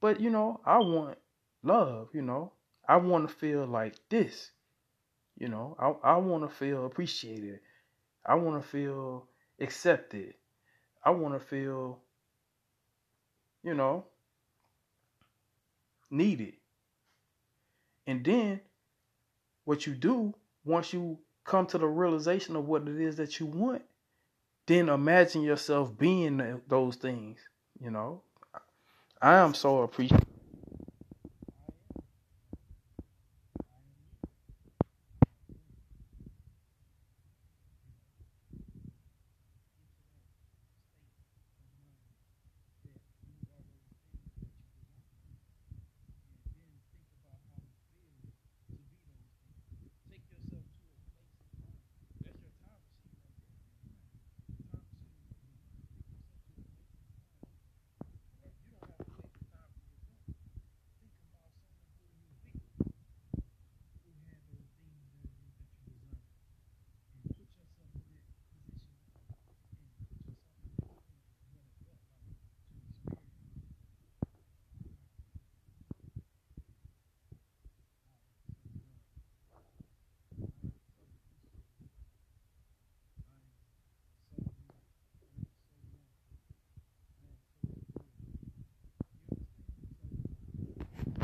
But 0.00 0.20
you 0.20 0.30
know, 0.30 0.60
I 0.64 0.78
want 0.78 1.18
love, 1.62 2.08
you 2.14 2.22
know. 2.22 2.52
I 2.88 2.96
want 2.96 3.28
to 3.28 3.34
feel 3.34 3.66
like 3.66 3.94
this. 4.08 4.50
You 5.38 5.48
know, 5.48 5.76
I, 5.78 6.14
I 6.14 6.16
want 6.16 6.48
to 6.48 6.54
feel 6.54 6.86
appreciated. 6.86 7.60
I 8.24 8.34
want 8.34 8.62
to 8.62 8.68
feel 8.68 9.26
accepted. 9.60 10.34
I 11.04 11.10
want 11.10 11.34
to 11.34 11.40
feel, 11.40 11.98
you 13.62 13.74
know, 13.74 14.04
needed. 16.10 16.54
And 18.06 18.24
then 18.24 18.60
what 19.64 19.86
you 19.86 19.94
do 19.94 20.34
once 20.64 20.92
you 20.92 21.18
come 21.44 21.66
to 21.66 21.78
the 21.78 21.86
realization 21.86 22.56
of 22.56 22.66
what 22.66 22.88
it 22.88 23.00
is 23.00 23.16
that 23.16 23.40
you 23.40 23.46
want, 23.46 23.82
then 24.66 24.88
imagine 24.88 25.42
yourself 25.42 25.96
being 25.96 26.60
those 26.68 26.96
things, 26.96 27.38
you 27.80 27.90
know. 27.90 28.22
I 29.20 29.34
am 29.34 29.54
so 29.54 29.82
appreciative 29.82 30.31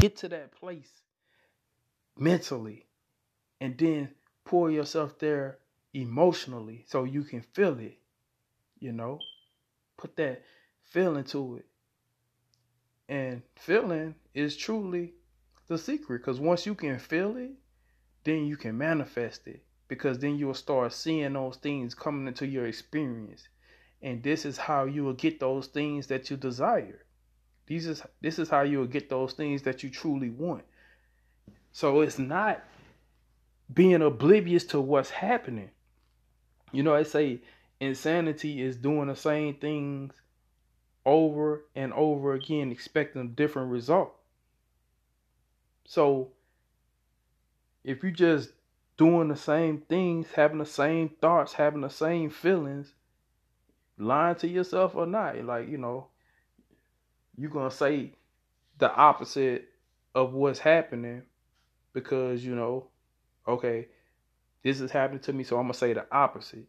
get 0.00 0.16
to 0.16 0.28
that 0.28 0.52
place 0.52 1.02
mentally 2.16 2.86
and 3.60 3.76
then 3.78 4.10
pour 4.44 4.70
yourself 4.70 5.18
there 5.18 5.58
emotionally 5.94 6.84
so 6.88 7.04
you 7.04 7.22
can 7.22 7.42
feel 7.42 7.78
it 7.78 7.98
you 8.80 8.92
know? 8.92 9.18
Put 9.96 10.16
that 10.16 10.42
feeling 10.84 11.24
to 11.24 11.56
it. 11.56 11.66
And 13.08 13.42
feeling 13.56 14.14
is 14.34 14.56
truly 14.56 15.14
the 15.66 15.78
secret 15.78 16.20
because 16.20 16.40
once 16.40 16.66
you 16.66 16.74
can 16.74 16.98
feel 16.98 17.36
it 17.36 17.52
then 18.24 18.46
you 18.46 18.56
can 18.56 18.76
manifest 18.76 19.46
it 19.46 19.64
because 19.86 20.18
then 20.18 20.36
you'll 20.36 20.52
start 20.52 20.92
seeing 20.92 21.32
those 21.32 21.56
things 21.56 21.94
coming 21.94 22.26
into 22.26 22.46
your 22.46 22.66
experience. 22.66 23.48
And 24.02 24.22
this 24.22 24.44
is 24.44 24.58
how 24.58 24.84
you 24.84 25.04
will 25.04 25.14
get 25.14 25.40
those 25.40 25.66
things 25.68 26.06
that 26.08 26.30
you 26.30 26.36
desire 26.36 27.04
these 27.68 27.86
is 27.86 28.02
this 28.20 28.38
is 28.38 28.48
how 28.48 28.62
you 28.62 28.78
will 28.78 28.86
get 28.86 29.08
those 29.08 29.34
things 29.34 29.62
that 29.62 29.82
you 29.82 29.90
truly 29.90 30.30
want. 30.30 30.64
So 31.70 32.00
it's 32.00 32.18
not 32.18 32.64
being 33.72 34.02
oblivious 34.02 34.64
to 34.64 34.80
what's 34.80 35.10
happening. 35.10 35.70
You 36.72 36.82
know, 36.82 36.94
I 36.94 37.02
say 37.02 37.42
insanity 37.78 38.62
is 38.62 38.76
doing 38.76 39.08
the 39.08 39.16
same 39.16 39.54
things 39.54 40.14
over 41.04 41.64
and 41.76 41.92
over 41.92 42.34
again, 42.34 42.72
expecting 42.72 43.22
a 43.22 43.26
different 43.26 43.70
result. 43.70 44.14
So 45.86 46.32
if 47.84 48.02
you're 48.02 48.12
just 48.12 48.50
doing 48.96 49.28
the 49.28 49.36
same 49.36 49.82
things, 49.88 50.26
having 50.34 50.58
the 50.58 50.66
same 50.66 51.10
thoughts, 51.20 51.54
having 51.54 51.82
the 51.82 51.90
same 51.90 52.30
feelings, 52.30 52.92
lying 53.96 54.36
to 54.36 54.48
yourself 54.48 54.94
or 54.94 55.06
not, 55.06 55.42
like, 55.44 55.68
you 55.68 55.78
know, 55.78 56.08
you're 57.38 57.50
gonna 57.50 57.70
say 57.70 58.12
the 58.78 58.92
opposite 58.92 59.68
of 60.14 60.32
what's 60.32 60.58
happening 60.58 61.22
because 61.92 62.44
you 62.44 62.54
know, 62.54 62.88
okay, 63.46 63.86
this 64.62 64.80
is 64.80 64.90
happening 64.90 65.20
to 65.20 65.32
me, 65.32 65.44
so 65.44 65.56
I'm 65.56 65.64
gonna 65.64 65.74
say 65.74 65.92
the 65.92 66.06
opposite. 66.10 66.66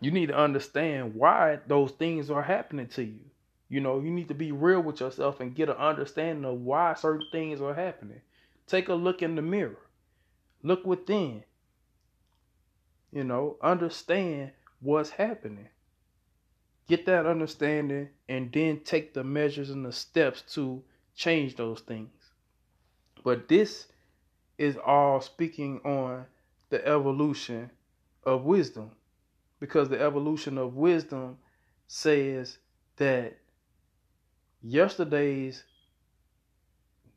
You 0.00 0.10
need 0.10 0.26
to 0.26 0.36
understand 0.36 1.14
why 1.14 1.60
those 1.66 1.92
things 1.92 2.30
are 2.30 2.42
happening 2.42 2.88
to 2.88 3.04
you. 3.04 3.20
You 3.68 3.80
know, 3.80 4.00
you 4.00 4.10
need 4.10 4.28
to 4.28 4.34
be 4.34 4.52
real 4.52 4.80
with 4.80 5.00
yourself 5.00 5.40
and 5.40 5.54
get 5.54 5.68
an 5.68 5.76
understanding 5.76 6.44
of 6.44 6.60
why 6.60 6.94
certain 6.94 7.26
things 7.32 7.60
are 7.60 7.74
happening. 7.74 8.20
Take 8.66 8.88
a 8.88 8.94
look 8.94 9.22
in 9.22 9.34
the 9.36 9.42
mirror. 9.42 9.78
Look 10.62 10.84
within. 10.84 11.44
You 13.12 13.24
know, 13.24 13.56
understand 13.62 14.52
what's 14.80 15.10
happening. 15.10 15.68
Get 16.88 17.06
that 17.06 17.26
understanding 17.26 18.08
and 18.28 18.52
then 18.52 18.80
take 18.80 19.14
the 19.14 19.24
measures 19.24 19.70
and 19.70 19.84
the 19.84 19.92
steps 19.92 20.42
to 20.54 20.82
change 21.14 21.56
those 21.56 21.80
things. 21.80 22.10
But 23.24 23.48
this 23.48 23.86
is 24.58 24.76
all 24.76 25.20
speaking 25.20 25.80
on 25.84 26.26
the 26.70 26.86
evolution 26.86 27.70
of 28.24 28.44
wisdom 28.44 28.90
because 29.60 29.88
the 29.88 30.00
evolution 30.00 30.58
of 30.58 30.74
wisdom 30.74 31.38
says 31.86 32.58
that 32.96 33.38
yesterday's 34.62 35.64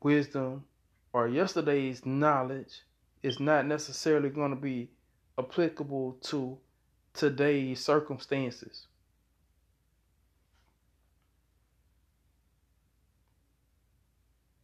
wisdom 0.02 0.64
or 1.12 1.28
yesterday's 1.28 2.04
knowledge 2.06 2.82
is 3.22 3.40
not 3.40 3.66
necessarily 3.66 4.28
going 4.28 4.50
to 4.50 4.56
be 4.56 4.90
applicable 5.38 6.16
to 6.22 6.58
today's 7.14 7.84
circumstances. 7.84 8.86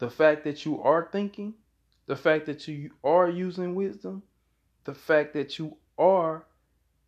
The 0.02 0.10
fact 0.10 0.42
that 0.42 0.66
you 0.66 0.82
are 0.82 1.08
thinking, 1.12 1.54
the 2.06 2.16
fact 2.16 2.46
that 2.46 2.66
you 2.66 2.90
are 3.04 3.30
using 3.30 3.76
wisdom, 3.76 4.24
the 4.82 4.94
fact 4.94 5.32
that 5.34 5.60
you 5.60 5.76
are 5.96 6.44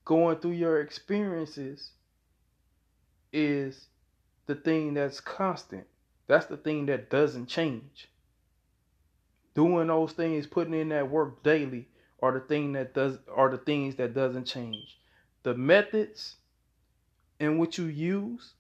going 0.05 0.39
through 0.39 0.53
your 0.53 0.81
experiences 0.81 1.91
is 3.33 3.89
the 4.47 4.55
thing 4.55 4.95
that's 4.95 5.19
constant. 5.19 5.89
That's 6.29 6.47
the 6.47 6.57
thing 6.57 6.87
that 6.87 7.11
doesn't 7.11 7.47
change. 7.47 8.11
Doing 9.57 9.89
those 9.89 10.13
things, 10.13 10.47
putting 10.47 10.75
in 10.75 10.91
that 10.91 11.11
work 11.11 11.43
daily 11.43 11.89
are 12.23 12.31
the 12.31 12.47
thing 12.47 12.75
that 12.75 12.95
does 12.95 13.19
are 13.35 13.51
the 13.51 13.59
things 13.59 13.97
that 13.97 14.15
doesn't 14.15 14.45
change. 14.45 15.01
The 15.43 15.55
methods 15.55 16.37
in 17.41 17.59
which 17.59 17.77
you 17.77 17.87
use, 17.87 18.55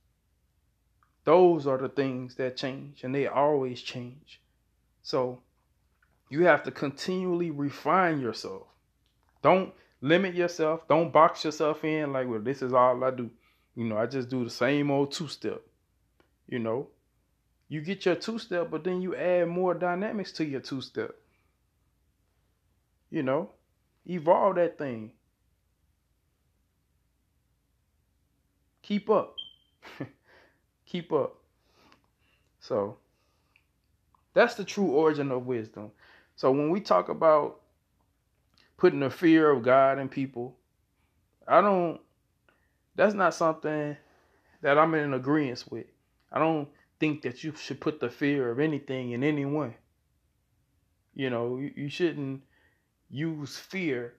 those 1.24 1.66
are 1.66 1.78
the 1.78 1.88
things 1.88 2.34
that 2.36 2.56
change 2.56 3.02
and 3.02 3.14
they 3.14 3.26
always 3.26 3.80
change. 3.82 4.40
So 5.02 5.40
you 6.28 6.44
have 6.44 6.62
to 6.64 6.70
continually 6.70 7.50
refine 7.50 8.20
yourself. 8.20 8.66
Don't 9.42 9.72
limit 10.00 10.34
yourself. 10.34 10.86
Don't 10.88 11.12
box 11.12 11.44
yourself 11.44 11.84
in 11.84 12.12
like, 12.12 12.28
well, 12.28 12.40
this 12.40 12.62
is 12.62 12.72
all 12.72 13.02
I 13.04 13.10
do. 13.10 13.30
You 13.74 13.84
know, 13.84 13.96
I 13.96 14.06
just 14.06 14.28
do 14.28 14.44
the 14.44 14.50
same 14.50 14.90
old 14.90 15.12
two 15.12 15.28
step. 15.28 15.62
You 16.46 16.58
know, 16.58 16.88
you 17.68 17.80
get 17.80 18.04
your 18.04 18.14
two 18.14 18.38
step, 18.38 18.70
but 18.70 18.84
then 18.84 19.00
you 19.00 19.16
add 19.16 19.48
more 19.48 19.74
dynamics 19.74 20.32
to 20.32 20.44
your 20.44 20.60
two 20.60 20.80
step. 20.80 21.14
You 23.10 23.22
know, 23.22 23.50
evolve 24.06 24.56
that 24.56 24.78
thing. 24.78 25.12
Keep 28.82 29.08
up. 29.08 29.34
Keep 30.94 31.12
up. 31.12 31.34
So, 32.60 32.98
that's 34.32 34.54
the 34.54 34.62
true 34.62 34.92
origin 34.92 35.32
of 35.32 35.44
wisdom. 35.44 35.90
So, 36.36 36.52
when 36.52 36.70
we 36.70 36.80
talk 36.80 37.08
about 37.08 37.62
putting 38.76 39.00
the 39.00 39.10
fear 39.10 39.50
of 39.50 39.64
God 39.64 39.98
in 39.98 40.08
people, 40.08 40.56
I 41.48 41.60
don't, 41.62 42.00
that's 42.94 43.12
not 43.12 43.34
something 43.34 43.96
that 44.62 44.78
I'm 44.78 44.94
in 44.94 45.14
agreement 45.14 45.64
with. 45.68 45.86
I 46.30 46.38
don't 46.38 46.68
think 47.00 47.22
that 47.22 47.42
you 47.42 47.52
should 47.56 47.80
put 47.80 47.98
the 47.98 48.08
fear 48.08 48.52
of 48.52 48.60
anything 48.60 49.10
in 49.10 49.24
anyone. 49.24 49.74
You 51.12 51.28
know, 51.28 51.56
you, 51.56 51.72
you 51.74 51.88
shouldn't 51.88 52.40
use 53.10 53.58
fear 53.58 54.14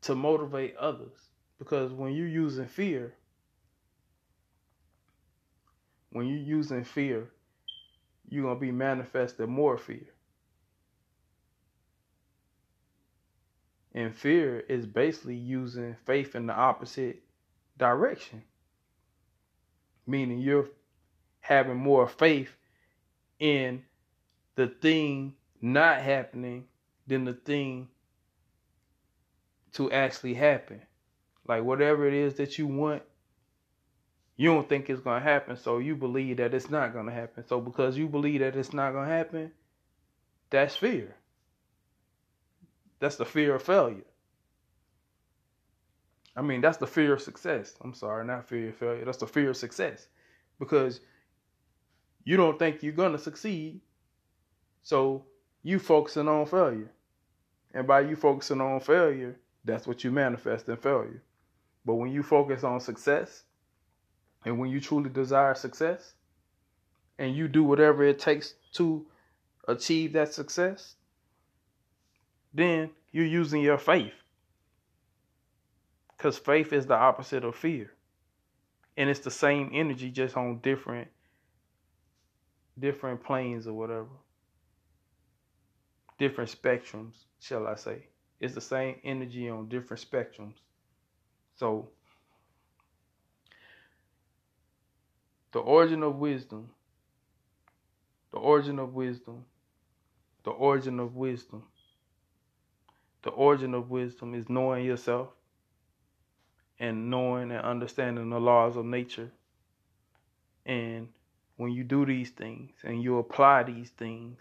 to 0.00 0.14
motivate 0.14 0.74
others 0.78 1.18
because 1.58 1.92
when 1.92 2.14
you're 2.14 2.26
using 2.26 2.66
fear, 2.66 3.12
when 6.10 6.26
you're 6.26 6.38
using 6.38 6.84
fear, 6.84 7.28
you're 8.28 8.44
going 8.44 8.56
to 8.56 8.60
be 8.60 8.72
manifesting 8.72 9.50
more 9.50 9.78
fear. 9.78 10.06
And 13.94 14.14
fear 14.14 14.60
is 14.60 14.86
basically 14.86 15.36
using 15.36 15.96
faith 16.04 16.34
in 16.34 16.46
the 16.46 16.54
opposite 16.54 17.22
direction. 17.78 18.42
Meaning 20.06 20.38
you're 20.38 20.68
having 21.40 21.76
more 21.76 22.06
faith 22.06 22.54
in 23.38 23.82
the 24.54 24.66
thing 24.66 25.34
not 25.60 26.00
happening 26.00 26.64
than 27.06 27.24
the 27.24 27.32
thing 27.32 27.88
to 29.72 29.90
actually 29.90 30.34
happen. 30.34 30.80
Like 31.46 31.64
whatever 31.64 32.06
it 32.06 32.14
is 32.14 32.34
that 32.34 32.58
you 32.58 32.66
want, 32.66 33.02
you 34.38 34.54
don't 34.54 34.68
think 34.68 34.88
it's 34.88 35.00
going 35.00 35.20
to 35.20 35.28
happen, 35.28 35.56
so 35.56 35.78
you 35.78 35.96
believe 35.96 36.36
that 36.36 36.54
it's 36.54 36.70
not 36.70 36.92
going 36.92 37.06
to 37.06 37.12
happen. 37.12 37.44
So 37.48 37.60
because 37.60 37.98
you 37.98 38.06
believe 38.06 38.38
that 38.38 38.54
it's 38.54 38.72
not 38.72 38.92
going 38.92 39.08
to 39.08 39.14
happen, 39.14 39.50
that's 40.48 40.76
fear. 40.76 41.16
That's 43.00 43.16
the 43.16 43.24
fear 43.24 43.56
of 43.56 43.64
failure. 43.64 44.04
I 46.36 46.42
mean, 46.42 46.60
that's 46.60 46.78
the 46.78 46.86
fear 46.86 47.14
of 47.14 47.20
success. 47.20 47.74
I'm 47.80 47.94
sorry, 47.94 48.24
not 48.24 48.48
fear 48.48 48.68
of 48.68 48.76
failure. 48.76 49.04
That's 49.04 49.18
the 49.18 49.26
fear 49.26 49.50
of 49.50 49.56
success. 49.56 50.06
Because 50.60 51.00
you 52.22 52.36
don't 52.36 52.60
think 52.60 52.84
you're 52.84 52.92
going 52.92 53.12
to 53.12 53.18
succeed. 53.18 53.80
So 54.82 55.24
you 55.64 55.80
focusing 55.80 56.28
on 56.28 56.46
failure. 56.46 56.92
And 57.74 57.88
by 57.88 58.02
you 58.02 58.14
focusing 58.14 58.60
on 58.60 58.78
failure, 58.78 59.36
that's 59.64 59.88
what 59.88 60.04
you 60.04 60.12
manifest 60.12 60.68
in 60.68 60.76
failure. 60.76 61.24
But 61.84 61.94
when 61.94 62.12
you 62.12 62.22
focus 62.22 62.62
on 62.62 62.78
success, 62.78 63.42
and 64.48 64.58
when 64.58 64.70
you 64.70 64.80
truly 64.80 65.10
desire 65.10 65.54
success, 65.54 66.14
and 67.18 67.36
you 67.36 67.48
do 67.48 67.62
whatever 67.62 68.02
it 68.02 68.18
takes 68.18 68.54
to 68.72 69.04
achieve 69.66 70.14
that 70.14 70.32
success, 70.32 70.94
then 72.54 72.90
you're 73.12 73.26
using 73.26 73.60
your 73.60 73.76
faith. 73.76 74.14
Because 76.16 76.38
faith 76.38 76.72
is 76.72 76.86
the 76.86 76.94
opposite 76.94 77.44
of 77.44 77.56
fear. 77.56 77.92
And 78.96 79.10
it's 79.10 79.20
the 79.20 79.30
same 79.30 79.70
energy 79.74 80.10
just 80.10 80.36
on 80.36 80.60
different 80.60 81.08
different 82.78 83.22
planes 83.22 83.66
or 83.66 83.74
whatever. 83.74 84.08
Different 86.18 86.50
spectrums, 86.50 87.24
shall 87.40 87.66
I 87.66 87.74
say. 87.74 88.06
It's 88.40 88.54
the 88.54 88.60
same 88.60 88.96
energy 89.04 89.50
on 89.50 89.68
different 89.68 90.04
spectrums. 90.08 90.54
So 91.56 91.90
the 95.52 95.60
origin 95.60 96.02
of 96.02 96.16
wisdom, 96.16 96.70
the 98.32 98.38
origin 98.38 98.78
of 98.78 98.94
wisdom, 98.94 99.44
the 100.44 100.50
origin 100.50 101.00
of 101.00 101.16
wisdom, 101.16 101.64
the 103.22 103.30
origin 103.30 103.74
of 103.74 103.90
wisdom 103.90 104.34
is 104.34 104.48
knowing 104.48 104.84
yourself 104.84 105.28
and 106.78 107.10
knowing 107.10 107.50
and 107.50 107.60
understanding 107.60 108.30
the 108.30 108.40
laws 108.40 108.76
of 108.76 108.84
nature 108.84 109.30
and 110.68 111.08
when 111.56 111.72
you 111.72 111.82
do 111.82 112.06
these 112.06 112.30
things 112.30 112.70
and 112.84 113.02
you 113.02 113.18
apply 113.18 113.64
these 113.64 113.90
things 113.90 114.38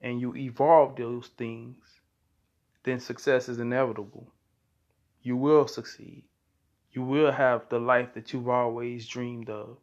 and 0.00 0.20
you 0.20 0.34
evolve 0.34 0.96
those 0.96 1.28
things, 1.38 1.76
then 2.82 2.98
success 2.98 3.48
is 3.48 3.60
inevitable. 3.60 4.32
You 5.22 5.36
will 5.36 5.68
succeed. 5.68 6.24
You 6.92 7.02
will 7.02 7.30
have 7.30 7.68
the 7.68 7.78
life 7.78 8.14
that 8.14 8.32
you've 8.32 8.48
always 8.48 9.06
dreamed 9.06 9.50
of. 9.50 9.76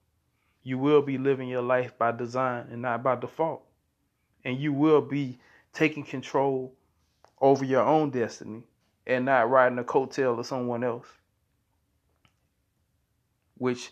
You 0.63 0.77
will 0.77 1.01
be 1.01 1.17
living 1.17 1.49
your 1.49 1.61
life 1.61 1.97
by 1.97 2.11
design 2.13 2.67
and 2.71 2.81
not 2.81 3.03
by 3.03 3.15
default. 3.15 3.63
And 4.45 4.57
you 4.57 4.73
will 4.73 5.01
be 5.01 5.37
taking 5.73 6.03
control 6.03 6.73
over 7.41 7.65
your 7.65 7.83
own 7.83 8.09
destiny 8.09 8.63
and 9.05 9.25
not 9.25 9.49
riding 9.49 9.75
the 9.75 9.83
coattail 9.83 10.39
of 10.39 10.45
someone 10.45 10.83
else. 10.83 11.07
Which 13.57 13.91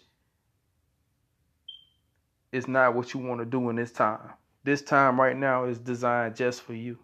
is 2.51 2.67
not 2.67 2.95
what 2.95 3.13
you 3.13 3.19
want 3.19 3.39
to 3.39 3.45
do 3.45 3.69
in 3.69 3.75
this 3.75 3.91
time. 3.91 4.31
This 4.63 4.81
time 4.81 5.19
right 5.19 5.35
now 5.35 5.65
is 5.65 5.79
designed 5.79 6.35
just 6.35 6.61
for 6.61 6.73
you. 6.73 6.99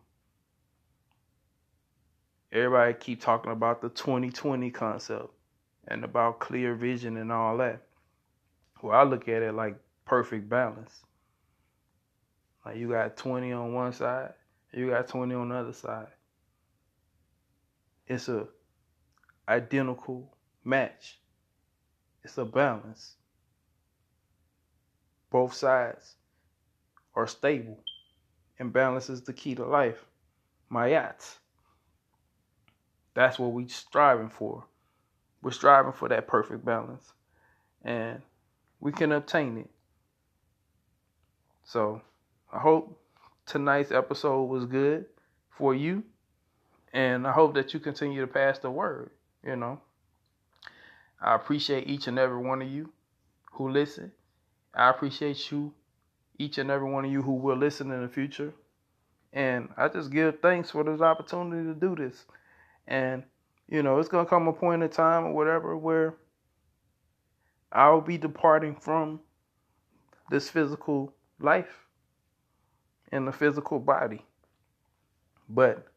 Everybody 2.52 2.94
keep 2.94 3.22
talking 3.22 3.52
about 3.52 3.82
the 3.82 3.90
2020 3.90 4.72
concept 4.72 5.30
and 5.88 6.04
about 6.04 6.40
clear 6.40 6.76
vision 6.76 7.18
and 7.18 7.32
all 7.32 7.58
that. 7.58 7.87
Well, 8.82 8.98
I 8.98 9.04
look 9.04 9.28
at 9.28 9.42
it 9.42 9.54
like 9.54 9.78
perfect 10.06 10.50
balance. 10.50 11.02
Like 12.66 12.78
you 12.78 12.90
got 12.90 13.18
20 13.18 13.52
on 13.54 13.74
one 13.74 13.94
side, 13.94 14.34
you 14.74 14.90
got 14.90 15.08
20 15.08 15.34
on 15.36 15.50
the 15.50 15.56
other 15.56 15.74
side. 15.74 16.08
It's 18.08 18.30
a 18.30 18.48
identical 19.48 20.36
match. 20.64 21.20
It's 22.24 22.38
a 22.38 22.46
balance 22.46 23.16
both 25.30 25.54
sides 25.54 26.16
are 27.16 27.28
stable 27.28 27.78
and 28.60 28.74
balance 28.74 29.10
is 29.10 29.22
the 29.22 29.34
key 29.34 29.56
to 29.56 29.66
life. 29.66 30.06
My 30.70 30.90
Mayat. 30.90 31.38
That's 33.14 33.40
what 33.40 33.52
we're 33.52 33.68
striving 33.68 34.30
for. 34.30 34.66
we're 35.42 35.52
striving 35.52 35.94
for 35.94 36.10
that 36.10 36.28
perfect 36.28 36.66
balance. 36.66 37.14
And 37.84 38.22
we 38.80 38.92
can 38.92 39.12
obtain 39.12 39.58
it. 39.58 39.70
So 41.64 42.02
I 42.52 42.60
hope 42.60 43.02
tonight's 43.46 43.92
episode 43.92 44.44
was 44.44 44.66
good 44.66 45.06
for 45.50 45.76
you. 45.76 46.04
And 46.94 47.28
I 47.28 47.32
hope 47.32 47.54
that 47.56 47.74
you 47.74 47.80
continue 47.80 48.22
to 48.22 48.28
pass 48.28 48.60
the 48.60 48.72
word, 48.72 49.12
you 49.44 49.56
know. 49.56 49.82
I 51.22 51.36
appreciate 51.36 51.88
each 51.88 52.08
and 52.08 52.18
every 52.18 52.38
one 52.38 52.62
of 52.62 52.70
you 52.70 52.92
who 53.52 53.70
listen. 53.70 54.12
I 54.74 54.90
appreciate 54.90 55.52
you, 55.52 55.74
each 56.38 56.58
and 56.58 56.72
every 56.72 56.90
one 56.90 57.06
of 57.06 57.12
you 57.12 57.22
who 57.22 57.34
will 57.34 57.58
listen 57.58 57.92
in 57.92 58.02
the 58.02 58.08
future. 58.08 58.54
And 59.34 59.70
I 59.76 59.90
just 59.90 60.12
give 60.12 60.40
thanks 60.40 60.72
for 60.72 60.84
this 60.84 61.02
opportunity 61.02 61.68
to 61.68 61.74
do 61.74 61.96
this. 61.96 62.26
And, 62.88 63.24
you 63.68 63.84
know, 63.84 64.00
it's 64.00 64.10
going 64.10 64.26
to 64.26 64.30
come 64.30 64.48
a 64.48 64.54
point 64.54 64.84
in 64.84 64.90
time 64.90 65.26
or 65.26 65.34
whatever 65.34 65.76
where 65.76 66.16
I'll 67.72 68.02
be 68.02 68.18
departing 68.18 68.76
from 68.76 69.20
this 70.30 70.50
physical 70.50 71.14
life 71.40 71.88
in 73.12 73.26
the 73.26 73.32
physical 73.32 73.80
body. 73.80 74.26
But 75.50 75.88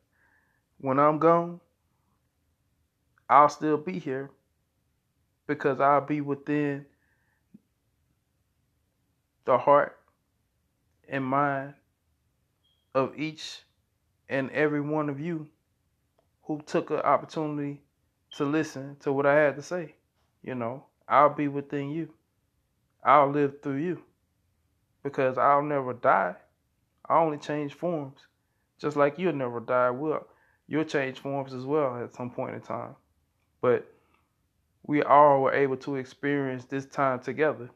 when 0.79 0.99
I'm 0.99 1.19
gone, 1.19 1.61
I'll 3.29 3.49
still 3.49 3.77
be 3.77 3.99
here 3.99 4.31
because 5.47 5.81
I'll 5.81 6.01
be 6.01 6.21
within 6.21 6.87
the 9.45 9.59
heart 9.59 9.99
and 11.09 11.25
mind 11.25 11.75
of 12.95 13.19
each 13.19 13.63
and 14.29 14.51
every 14.51 14.81
one 14.81 15.09
of 15.09 15.21
you 15.21 15.49
who 16.45 16.61
took 16.63 16.91
an 16.91 16.99
opportunity 16.99 17.83
to 18.37 18.45
listen 18.45 18.97
to 19.01 19.13
what 19.13 19.27
I 19.27 19.35
had 19.35 19.57
to 19.57 19.63
say. 19.63 19.95
You 20.43 20.55
know, 20.55 20.85
I'll 21.11 21.35
be 21.35 21.49
within 21.49 21.91
you. 21.91 22.09
I'll 23.05 23.31
live 23.31 23.63
through 23.63 23.79
you 23.79 24.03
because 25.03 25.37
I'll 25.37 25.63
never 25.63 25.93
die. 25.93 26.37
I 27.09 27.19
only 27.19 27.39
change 27.39 27.75
forms. 27.75 28.21
Just 28.79 28.97
like 28.97 29.19
you'll 29.19 29.35
never 29.35 29.59
die, 29.59 29.91
will 29.91 30.27
you'll 30.69 30.85
change 30.85 31.19
forms 31.19 31.53
as 31.53 31.65
well 31.65 32.03
at 32.03 32.15
some 32.15 32.31
point 32.31 32.55
in 32.55 32.61
time. 32.61 32.95
But 33.61 33.93
we 34.87 35.03
all 35.03 35.43
were 35.43 35.53
able 35.53 35.77
to 35.79 35.97
experience 35.97 36.65
this 36.65 36.87
time 36.87 37.19
together. 37.19 37.69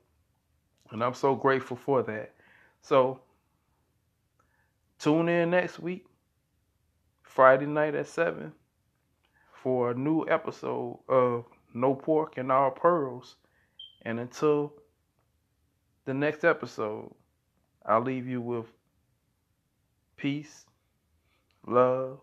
And 0.93 1.03
I'm 1.03 1.14
so 1.14 1.35
grateful 1.35 1.76
for 1.76 2.05
that. 2.05 2.32
So 2.82 3.20
tune 5.01 5.28
in 5.28 5.51
next 5.51 5.80
week, 5.80 6.07
Friday 7.22 7.66
night 7.66 7.97
at 7.97 8.07
7, 8.07 8.53
for 9.53 9.91
a 9.91 9.95
new 9.95 10.24
episode 10.28 11.01
of 11.09 11.47
No 11.75 11.95
Pork 11.95 12.39
and 12.39 12.51
All 12.53 12.70
Pearls. 12.70 13.37
And 14.03 14.20
until 14.20 14.72
the 16.05 16.14
next 16.14 16.45
episode, 16.45 17.12
I'll 17.85 18.01
leave 18.01 18.27
you 18.27 18.41
with 18.41 18.66
peace, 20.16 20.64
love, 21.66 22.20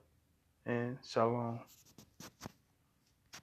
and 0.65 0.97
shalom. 1.05 1.59